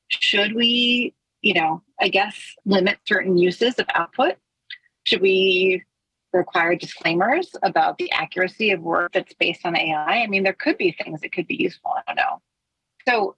Should 0.08 0.54
we, 0.54 1.14
you 1.40 1.54
know, 1.54 1.82
I 2.00 2.08
guess 2.08 2.36
limit 2.64 2.98
certain 3.04 3.38
uses 3.38 3.74
of 3.78 3.86
output? 3.94 4.36
Should 5.04 5.22
we 5.22 5.84
require 6.32 6.76
disclaimers 6.76 7.54
about 7.62 7.98
the 7.98 8.10
accuracy 8.12 8.70
of 8.70 8.80
work 8.80 9.12
that's 9.12 9.34
based 9.34 9.64
on 9.64 9.76
AI? 9.76 10.22
I 10.22 10.26
mean, 10.26 10.42
there 10.42 10.52
could 10.52 10.78
be 10.78 10.92
things 10.92 11.20
that 11.20 11.32
could 11.32 11.46
be 11.46 11.56
useful. 11.56 11.92
I 11.96 12.02
don't 12.06 12.16
know. 12.16 12.42
So 13.08 13.36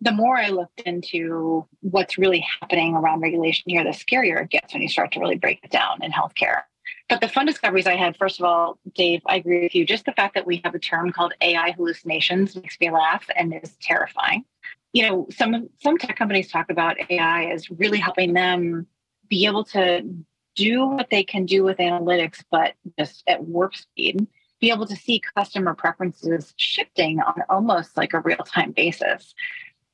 the 0.00 0.12
more 0.12 0.36
I 0.36 0.48
looked 0.48 0.80
into 0.80 1.66
what's 1.80 2.18
really 2.18 2.44
happening 2.60 2.94
around 2.94 3.20
regulation 3.20 3.64
here, 3.66 3.84
the 3.84 3.90
scarier 3.90 4.42
it 4.42 4.50
gets 4.50 4.72
when 4.72 4.82
you 4.82 4.88
start 4.88 5.12
to 5.12 5.20
really 5.20 5.36
break 5.36 5.60
it 5.62 5.70
down 5.70 6.02
in 6.02 6.10
healthcare. 6.10 6.62
But 7.10 7.20
the 7.20 7.28
fun 7.28 7.44
discoveries 7.44 7.88
I 7.88 7.96
had, 7.96 8.16
first 8.16 8.38
of 8.38 8.46
all, 8.46 8.78
Dave, 8.94 9.20
I 9.26 9.34
agree 9.34 9.64
with 9.64 9.74
you. 9.74 9.84
Just 9.84 10.04
the 10.04 10.12
fact 10.12 10.32
that 10.36 10.46
we 10.46 10.60
have 10.64 10.76
a 10.76 10.78
term 10.78 11.10
called 11.10 11.34
AI 11.40 11.72
hallucinations 11.72 12.54
makes 12.54 12.78
me 12.80 12.88
laugh 12.88 13.28
and 13.36 13.52
is 13.52 13.76
terrifying. 13.82 14.44
You 14.92 15.08
know, 15.08 15.26
some 15.28 15.68
some 15.82 15.98
tech 15.98 16.16
companies 16.16 16.52
talk 16.52 16.70
about 16.70 16.96
AI 17.10 17.46
as 17.46 17.68
really 17.68 17.98
helping 17.98 18.32
them 18.32 18.86
be 19.28 19.44
able 19.44 19.64
to 19.64 20.08
do 20.54 20.86
what 20.86 21.10
they 21.10 21.24
can 21.24 21.46
do 21.46 21.64
with 21.64 21.78
analytics, 21.78 22.44
but 22.48 22.74
just 22.96 23.24
at 23.26 23.42
warp 23.42 23.74
speed, 23.74 24.24
be 24.60 24.70
able 24.70 24.86
to 24.86 24.96
see 24.96 25.20
customer 25.36 25.74
preferences 25.74 26.54
shifting 26.58 27.20
on 27.20 27.42
almost 27.48 27.96
like 27.96 28.12
a 28.12 28.20
real 28.20 28.38
time 28.38 28.70
basis. 28.70 29.34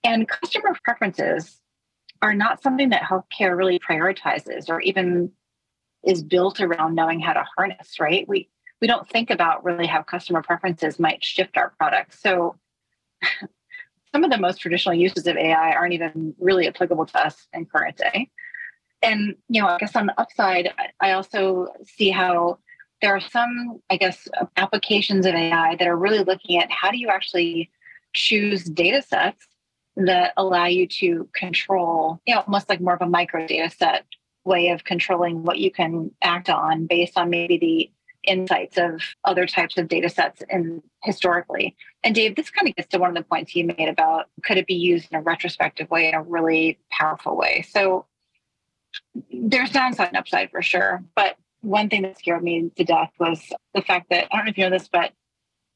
And 0.05 0.29
customer 0.29 0.77
preferences 0.85 1.63
are 2.21 2.35
not 2.35 2.63
something 2.63 2.91
that 2.91 3.03
healthcare 3.03 3.57
really 3.57 3.79
prioritizes 3.79 4.69
or 4.69 4.81
even 4.83 5.33
is 6.05 6.23
built 6.23 6.61
around 6.61 6.95
knowing 6.95 7.21
how 7.21 7.33
to 7.33 7.45
harness, 7.57 7.99
right? 8.01 8.27
We 8.29 8.49
we 8.81 8.87
don't 8.87 9.09
think 9.09 9.31
about 9.31 9.65
really 9.65 9.87
how 9.87 10.03
customer 10.03 10.43
preferences 10.43 10.99
might 10.99 11.25
shift 11.25 11.57
our 11.57 11.73
products. 11.79 12.21
So 12.21 12.57
some 14.13 14.25
of 14.25 14.31
the 14.31 14.39
most 14.39 14.61
traditional 14.61 14.95
uses 14.95 15.27
of 15.27 15.37
AI 15.37 15.73
aren't 15.73 15.95
even 15.95 16.35
really 16.39 16.69
applicable 16.69 17.07
to 17.07 17.27
us 17.27 17.49
in 17.53 17.67
current 17.67 17.97
day. 17.97 18.31
And 19.03 19.35
you 19.49 19.63
know, 19.63 19.69
I 19.69 19.79
guess 19.79 19.97
on 19.97 20.07
the 20.07 20.21
upside, 20.21 20.73
I 21.01 21.13
also 21.13 21.69
see 21.85 22.11
how 22.11 22.59
there 23.03 23.15
are 23.15 23.21
some, 23.21 23.81
I 23.91 23.97
guess, 23.97 24.27
applications 24.57 25.27
of 25.27 25.35
AI 25.35 25.77
that 25.77 25.87
are 25.87 25.97
really 25.97 26.25
looking 26.25 26.59
at 26.59 26.71
how 26.71 26.91
do 26.91 26.99
you 26.99 27.09
actually 27.09 27.71
choose 28.15 28.65
data 28.65 29.03
sets 29.03 29.47
that 29.97 30.33
allow 30.37 30.67
you 30.67 30.87
to 30.87 31.29
control, 31.35 32.21
you 32.27 32.35
know, 32.35 32.43
almost 32.47 32.69
like 32.69 32.81
more 32.81 32.95
of 32.95 33.03
a 33.03 33.07
micro 33.07 33.47
data 33.47 33.71
set 33.71 34.05
way 34.47 34.69
of 34.69 34.85
controlling 34.85 35.43
what 35.43 35.59
you 35.59 35.71
can 35.71 36.11
act 36.23 36.49
on 36.49 36.87
based 36.87 37.19
on 37.19 37.31
maybe 37.31 37.59
the 37.59 37.91
insights 38.31 38.77
of 38.77 39.01
other 39.25 39.47
types 39.47 39.79
of 39.79 39.89
data 39.89 40.09
sets 40.09 40.43
and 40.51 40.83
historically. 41.03 41.77
And 42.03 42.15
Dave, 42.15 42.35
this 42.35 42.51
kind 42.51 42.69
of 42.69 42.75
gets 42.77 42.89
to 42.89 42.99
one 42.99 43.11
of 43.11 43.17
the 43.17 43.29
points 43.29 43.55
you 43.55 43.65
made 43.65 43.89
about 43.89 44.27
could 44.45 44.57
it 44.57 44.67
be 44.67 44.75
used 44.75 45.09
in 45.11 45.19
a 45.19 45.23
retrospective 45.23 45.91
way 45.91 46.09
in 46.09 46.15
a 46.15 46.23
really 46.23 46.79
powerful 46.91 47.37
way. 47.37 47.65
So 47.71 48.07
there's 49.33 49.71
downside 49.71 50.09
and 50.09 50.17
upside 50.17 50.51
for 50.51 50.63
sure. 50.63 51.05
But 51.15 51.37
one 51.61 51.89
thing 51.89 52.03
that 52.03 52.19
scared 52.19 52.43
me 52.43 52.71
to 52.77 52.85
death 52.85 53.11
was 53.19 53.41
the 53.75 53.83
fact 53.83 54.11
that 54.11 54.27
I 54.33 54.37
don't 54.37 54.47
know 54.47 54.51
if 54.51 54.59
you 54.59 54.65
know 54.65 54.71
this, 54.71 54.89
but 54.89 55.13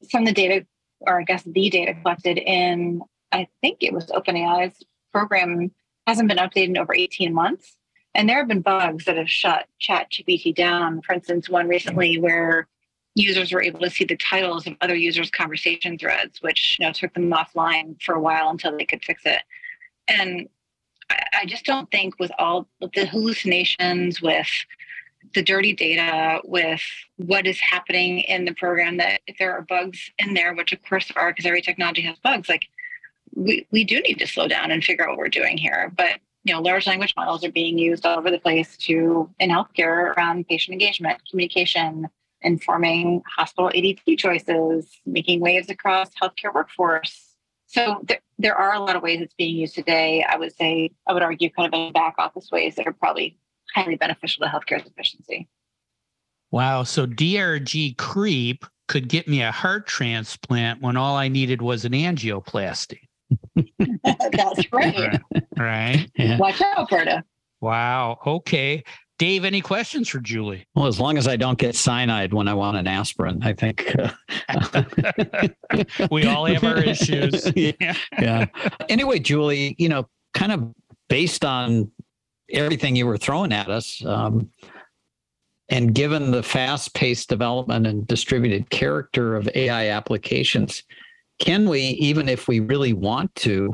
some 0.09 0.23
of 0.23 0.27
the 0.27 0.33
data, 0.33 0.65
or 1.01 1.19
I 1.21 1.23
guess 1.23 1.43
the 1.43 1.69
data 1.69 1.93
collected 1.93 2.37
in 2.37 3.01
I 3.31 3.47
think 3.61 3.77
it 3.81 3.93
was 3.93 4.07
OpenAI's 4.07 4.83
program 5.11 5.71
hasn't 6.07 6.27
been 6.27 6.37
updated 6.37 6.69
in 6.69 6.77
over 6.77 6.93
18 6.93 7.33
months. 7.33 7.77
And 8.13 8.27
there 8.27 8.37
have 8.37 8.47
been 8.47 8.61
bugs 8.61 9.05
that 9.05 9.17
have 9.17 9.29
shut 9.29 9.67
ChatGPT 9.81 10.53
down. 10.53 11.01
For 11.01 11.13
instance, 11.13 11.49
one 11.49 11.67
recently 11.67 12.19
where 12.19 12.67
users 13.15 13.51
were 13.51 13.61
able 13.61 13.79
to 13.81 13.89
see 13.89 14.03
the 14.03 14.17
titles 14.17 14.67
of 14.67 14.75
other 14.81 14.95
users' 14.95 15.29
conversation 15.29 15.97
threads, 15.97 16.41
which 16.41 16.77
you 16.79 16.85
know 16.85 16.91
took 16.91 17.13
them 17.13 17.31
offline 17.31 18.01
for 18.01 18.15
a 18.15 18.21
while 18.21 18.49
until 18.49 18.77
they 18.77 18.85
could 18.85 19.03
fix 19.03 19.21
it. 19.25 19.41
And 20.07 20.49
I, 21.09 21.45
just 21.45 21.65
don't 21.65 21.89
think 21.91 22.19
with 22.19 22.31
all 22.39 22.67
the 22.79 23.05
hallucinations, 23.05 24.21
with 24.21 24.47
the 25.33 25.41
dirty 25.41 25.73
data, 25.73 26.41
with 26.43 26.81
what 27.17 27.45
is 27.45 27.59
happening 27.59 28.19
in 28.19 28.45
the 28.45 28.53
program, 28.53 28.97
that 28.97 29.21
if 29.27 29.37
there 29.37 29.53
are 29.53 29.61
bugs 29.61 30.11
in 30.19 30.33
there, 30.33 30.53
which 30.53 30.71
of 30.71 30.81
course 30.83 31.07
there 31.07 31.21
are, 31.21 31.31
because 31.31 31.45
every 31.45 31.61
technology 31.61 32.01
has 32.01 32.17
bugs, 32.19 32.49
like 32.49 32.67
we, 33.35 33.67
we 33.71 33.83
do 33.83 33.99
need 34.01 34.19
to 34.19 34.27
slow 34.27 34.47
down 34.47 34.71
and 34.71 34.83
figure 34.83 35.03
out 35.03 35.09
what 35.09 35.17
we're 35.17 35.29
doing 35.29 35.57
here. 35.57 35.91
But 35.95 36.19
you 36.43 36.53
know, 36.53 36.61
large 36.61 36.87
language 36.87 37.13
models 37.15 37.43
are 37.43 37.51
being 37.51 37.77
used 37.77 38.05
all 38.05 38.17
over 38.17 38.31
the 38.31 38.39
place 38.39 38.75
to 38.77 39.29
in 39.39 39.49
healthcare 39.49 40.15
around 40.15 40.47
patient 40.47 40.73
engagement, 40.73 41.21
communication, 41.29 42.07
informing 42.41 43.21
hospital 43.27 43.69
ADT 43.73 44.17
choices, 44.17 44.87
making 45.05 45.39
waves 45.39 45.69
across 45.69 46.09
healthcare 46.21 46.53
workforce. 46.53 47.35
So 47.67 48.01
there, 48.03 48.19
there 48.37 48.55
are 48.55 48.73
a 48.73 48.79
lot 48.79 48.95
of 48.95 49.03
ways 49.03 49.21
it's 49.21 49.35
being 49.35 49.55
used 49.55 49.75
today. 49.75 50.25
I 50.27 50.37
would 50.37 50.55
say, 50.55 50.91
I 51.07 51.13
would 51.13 51.21
argue, 51.21 51.49
kind 51.49 51.73
of 51.73 51.79
in 51.79 51.93
back 51.93 52.15
office 52.17 52.49
ways 52.51 52.75
that 52.75 52.87
are 52.87 52.93
probably 52.93 53.37
highly 53.73 53.95
beneficial 53.95 54.45
to 54.45 54.51
healthcare's 54.51 54.85
efficiency. 54.85 55.47
Wow. 56.49 56.83
So 56.83 57.07
DRG 57.07 57.97
creep 57.97 58.65
could 58.89 59.07
get 59.07 59.27
me 59.27 59.41
a 59.41 59.51
heart 59.51 59.87
transplant 59.87 60.81
when 60.81 60.97
all 60.97 61.15
I 61.15 61.29
needed 61.29 61.61
was 61.61 61.85
an 61.85 61.93
angioplasty. 61.93 62.99
That's 64.31 64.71
right. 64.71 65.21
right. 65.57 66.09
Yeah. 66.15 66.37
Watch 66.37 66.61
out, 66.61 66.89
Burda. 66.89 67.23
Wow. 67.59 68.19
Okay. 68.25 68.83
Dave, 69.21 69.45
any 69.45 69.61
questions 69.61 70.09
for 70.09 70.19
Julie? 70.19 70.65
Well, 70.73 70.87
as 70.87 70.99
long 70.99 71.15
as 71.15 71.27
I 71.27 71.35
don't 71.35 71.59
get 71.59 71.75
cyanide 71.75 72.33
when 72.33 72.47
I 72.47 72.55
want 72.55 72.77
an 72.77 72.87
aspirin, 72.87 73.43
I 73.43 73.53
think. 73.53 73.95
Uh, 74.49 74.83
we 76.11 76.25
all 76.25 76.45
have 76.45 76.63
our 76.63 76.77
issues. 76.83 77.51
yeah. 77.55 77.93
yeah. 78.17 78.47
Anyway, 78.89 79.19
Julie, 79.19 79.75
you 79.77 79.89
know, 79.89 80.09
kind 80.33 80.51
of 80.51 80.73
based 81.07 81.45
on 81.45 81.91
everything 82.49 82.95
you 82.95 83.05
were 83.05 83.17
throwing 83.17 83.53
at 83.53 83.69
us, 83.69 84.03
um, 84.07 84.49
and 85.69 85.93
given 85.93 86.31
the 86.31 86.41
fast 86.41 86.95
paced 86.95 87.29
development 87.29 87.85
and 87.85 88.07
distributed 88.07 88.71
character 88.71 89.35
of 89.35 89.47
AI 89.53 89.89
applications, 89.89 90.81
can 91.37 91.69
we, 91.69 91.79
even 91.79 92.27
if 92.27 92.47
we 92.47 92.59
really 92.59 92.93
want 92.93 93.33
to, 93.35 93.71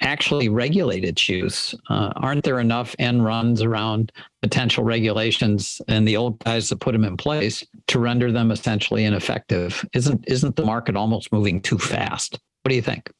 actually 0.00 0.48
regulate 0.48 1.04
its 1.04 1.28
use? 1.28 1.74
Uh, 1.88 2.12
aren't 2.16 2.44
there 2.44 2.60
enough 2.60 2.94
end 2.98 3.24
runs 3.24 3.62
around 3.62 4.12
potential 4.42 4.84
regulations 4.84 5.80
and 5.88 6.06
the 6.06 6.16
old 6.16 6.38
guys 6.40 6.68
that 6.68 6.80
put 6.80 6.92
them 6.92 7.04
in 7.04 7.16
place 7.16 7.64
to 7.88 7.98
render 7.98 8.32
them 8.32 8.50
essentially 8.50 9.04
ineffective? 9.04 9.84
Isn't 9.92 10.24
isn't 10.26 10.56
the 10.56 10.64
market 10.64 10.96
almost 10.96 11.32
moving 11.32 11.60
too 11.60 11.78
fast? 11.78 12.38
What 12.62 12.70
do 12.70 12.74
you 12.74 12.82
think? 12.82 13.10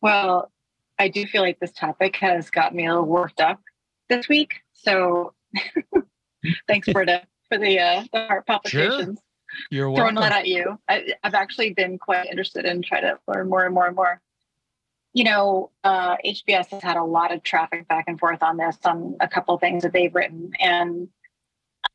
Well, 0.00 0.50
I 0.98 1.08
do 1.08 1.26
feel 1.26 1.42
like 1.42 1.58
this 1.60 1.72
topic 1.72 2.16
has 2.16 2.50
got 2.50 2.74
me 2.74 2.86
a 2.86 2.90
little 2.90 3.08
worked 3.08 3.40
up 3.40 3.60
this 4.08 4.28
week. 4.28 4.60
So 4.72 5.34
thanks, 6.68 6.88
Burda, 6.90 7.24
for 7.48 7.58
the 7.58 7.78
uh, 7.78 8.04
the 8.12 8.26
heart 8.26 8.46
palpitations. 8.46 9.18
Sure. 9.18 9.24
You're 9.70 9.90
welcome. 9.90 10.14
Throwing 10.14 10.30
that 10.30 10.40
at 10.40 10.46
you. 10.46 10.78
I, 10.88 11.12
I've 11.22 11.34
actually 11.34 11.74
been 11.74 11.98
quite 11.98 12.26
interested 12.26 12.64
in 12.64 12.80
trying 12.80 13.02
to 13.02 13.18
learn 13.28 13.50
more 13.50 13.64
and 13.66 13.74
more 13.74 13.86
and 13.86 13.94
more 13.94 14.20
you 15.12 15.24
know, 15.24 15.70
uh, 15.84 16.16
HBS 16.24 16.68
has 16.70 16.82
had 16.82 16.96
a 16.96 17.04
lot 17.04 17.32
of 17.32 17.42
traffic 17.42 17.86
back 17.88 18.04
and 18.06 18.18
forth 18.18 18.42
on 18.42 18.56
this, 18.56 18.78
on 18.84 19.16
a 19.20 19.28
couple 19.28 19.56
things 19.58 19.82
that 19.82 19.92
they've 19.92 20.14
written. 20.14 20.52
And 20.58 21.08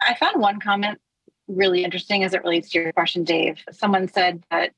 I 0.01 0.13
found 0.15 0.39
one 0.39 0.59
comment 0.59 0.99
really 1.47 1.83
interesting 1.83 2.23
as 2.23 2.33
it 2.33 2.43
relates 2.43 2.69
to 2.69 2.79
your 2.79 2.93
question, 2.93 3.23
Dave. 3.23 3.63
Someone 3.71 4.07
said 4.07 4.43
that, 4.51 4.71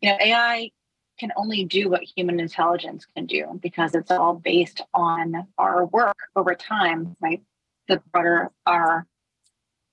you 0.00 0.10
know, 0.10 0.18
AI 0.20 0.70
can 1.18 1.32
only 1.36 1.64
do 1.64 1.88
what 1.88 2.02
human 2.02 2.40
intelligence 2.40 3.06
can 3.14 3.26
do 3.26 3.58
because 3.62 3.94
it's 3.94 4.10
all 4.10 4.34
based 4.34 4.82
on 4.92 5.46
our 5.56 5.86
work 5.86 6.16
over 6.34 6.54
time, 6.54 7.16
right? 7.20 7.42
The 7.88 8.02
broader 8.12 8.50
our. 8.66 9.06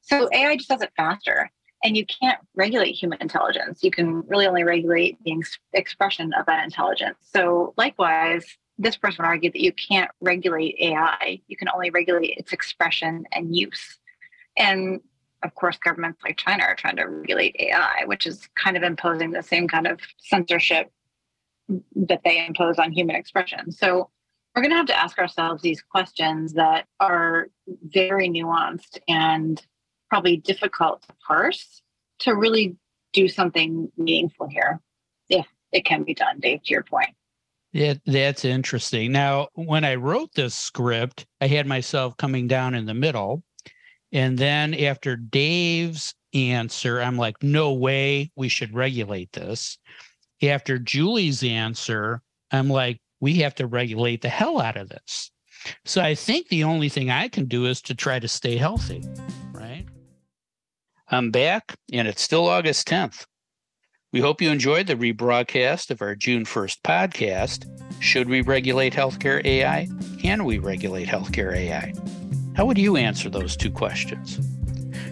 So 0.02 0.28
AI 0.34 0.58
just 0.58 0.70
does 0.70 0.82
it 0.82 0.92
faster 0.98 1.50
and 1.84 1.98
you 1.98 2.06
can't 2.06 2.40
regulate 2.56 2.94
human 2.94 3.22
intelligence. 3.22 3.84
You 3.84 3.92
can 3.92 4.22
really 4.22 4.48
only 4.48 4.64
regulate 4.64 5.18
the 5.24 5.34
ex- 5.34 5.60
expression 5.74 6.34
of 6.34 6.46
that 6.46 6.64
intelligence. 6.64 7.18
So, 7.22 7.74
likewise, 7.78 8.46
this 8.78 8.96
person 8.96 9.24
would 9.24 9.28
argue 9.28 9.52
that 9.52 9.62
you 9.62 9.74
can't 9.74 10.10
regulate 10.22 10.76
AI. 10.80 11.42
You 11.48 11.58
can 11.58 11.68
only 11.74 11.90
regulate 11.90 12.38
its 12.38 12.54
expression 12.54 13.26
and 13.32 13.56
use. 13.56 14.00
And 14.58 15.02
of 15.44 15.54
course, 15.56 15.78
governments 15.78 16.22
like 16.24 16.38
China 16.38 16.64
are 16.64 16.76
trying 16.76 16.96
to 16.96 17.04
regulate 17.04 17.56
AI, 17.60 18.04
which 18.06 18.26
is 18.26 18.48
kind 18.56 18.78
of 18.78 18.84
imposing 18.84 19.32
the 19.32 19.44
same 19.44 19.68
kind 19.68 19.86
of 19.86 20.00
censorship 20.20 20.90
that 21.96 22.22
they 22.24 22.46
impose 22.46 22.80
on 22.80 22.92
human 22.92 23.16
expression. 23.16 23.72
So, 23.72 24.10
we're 24.56 24.62
going 24.62 24.72
to 24.72 24.78
have 24.78 24.86
to 24.86 24.98
ask 24.98 25.18
ourselves 25.18 25.64
these 25.64 25.82
questions 25.82 26.54
that 26.54 26.86
are 27.00 27.48
very 27.86 28.30
nuanced 28.30 29.00
and 29.08 29.60
probably 30.14 30.38
difficult 30.38 31.02
to 31.02 31.08
parse 31.26 31.82
to 32.20 32.36
really 32.36 32.78
do 33.14 33.28
something 33.28 33.92
meaningful 33.98 34.48
here 34.48 34.80
if 35.28 35.48
it 35.72 35.86
can 35.86 36.04
be 36.04 36.14
done, 36.14 36.40
Dave, 36.40 36.62
to 36.62 36.70
your 36.70 36.84
point. 36.84 37.10
Yeah, 37.72 37.96
that's 38.06 38.46
interesting. 38.46 39.12
Now, 39.12 39.48
when 39.56 39.84
I 39.84 39.96
wrote 39.96 40.30
this 40.36 40.54
script, 40.54 41.26
I 41.42 41.48
had 41.48 41.66
myself 41.66 42.16
coming 42.18 42.48
down 42.48 42.76
in 42.76 42.86
the 42.86 42.94
middle. 42.94 43.42
And 44.12 44.38
then 44.38 44.76
after 44.76 45.16
Dave's 45.16 46.14
answer, 46.36 47.02
I'm 47.02 47.18
like, 47.18 47.42
no 47.42 47.74
way 47.74 48.30
we 48.36 48.50
should 48.50 48.76
regulate 48.76 49.32
this. 49.32 49.80
After 50.44 50.78
Julie's 50.78 51.42
answer, 51.44 52.22
I'm 52.52 52.70
like, 52.70 53.00
we 53.20 53.38
have 53.38 53.56
to 53.56 53.66
regulate 53.66 54.22
the 54.22 54.30
hell 54.30 54.62
out 54.62 54.78
of 54.78 54.90
this. 54.90 55.32
So 55.86 56.04
I 56.04 56.14
think 56.14 56.50
the 56.50 56.66
only 56.66 56.90
thing 56.90 57.10
I 57.10 57.30
can 57.30 57.46
do 57.46 57.66
is 57.66 57.82
to 57.84 57.96
try 57.96 58.20
to 58.20 58.28
stay 58.28 58.58
healthy. 58.58 59.02
I'm 61.10 61.32
back, 61.32 61.76
and 61.92 62.08
it's 62.08 62.22
still 62.22 62.48
August 62.48 62.88
10th. 62.88 63.26
We 64.14 64.22
hope 64.22 64.42
you 64.42 64.50
enjoyed 64.50 64.88
the 64.88 64.96
rebroadcast 64.96 65.92
of 65.92 66.02
our 66.02 66.16
June 66.16 66.46
1st 66.46 66.82
podcast. 66.82 68.02
Should 68.02 68.30
we 68.30 68.42
regulate 68.42 68.94
healthcare 68.94 69.44
AI? 69.44 69.90
Can 70.22 70.46
we 70.46 70.60
regulate 70.60 71.10
healthcare 71.10 71.54
AI? 71.54 71.94
How 72.56 72.66
would 72.66 72.78
you 72.78 72.96
answer 72.96 73.30
those 73.30 73.58
two 73.58 73.72
questions? 73.72 74.40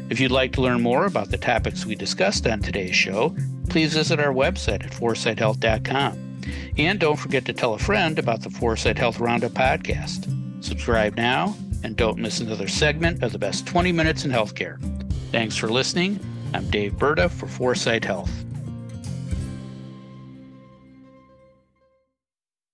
If 0.10 0.20
you'd 0.20 0.32
like 0.32 0.54
to 0.54 0.62
learn 0.62 0.82
more 0.82 1.08
about 1.08 1.30
the 1.30 1.38
topics 1.38 1.86
we 1.86 1.96
discussed 1.96 2.48
on 2.48 2.62
today's 2.62 2.96
show, 2.96 3.36
please 3.70 3.94
visit 3.94 4.20
our 4.20 4.34
website 4.34 4.86
at 4.86 4.92
foresighthealth.com. 4.92 6.40
And 6.78 7.00
don't 7.00 7.18
forget 7.18 7.44
to 7.46 7.54
tell 7.54 7.74
a 7.74 7.80
friend 7.80 8.18
about 8.18 8.42
the 8.42 8.50
4sight 8.50 8.98
Health 8.98 9.20
Roundup 9.20 9.52
podcast. 9.52 10.64
Subscribe 10.64 11.18
now 11.18 11.56
and 11.84 11.98
don't 11.98 12.18
miss 12.18 12.40
another 12.40 12.68
segment 12.68 13.24
of 13.24 13.34
the 13.34 13.40
best 13.40 13.68
20 13.68 13.92
minutes 13.92 14.24
in 14.24 14.32
healthcare. 14.32 14.80
Thanks 15.32 15.56
for 15.56 15.70
listening. 15.70 16.20
I'm 16.54 16.70
Dave 16.70 16.94
Burda 16.94 17.32
for 17.32 17.46
4sight 17.46 18.04
Health. 18.04 18.30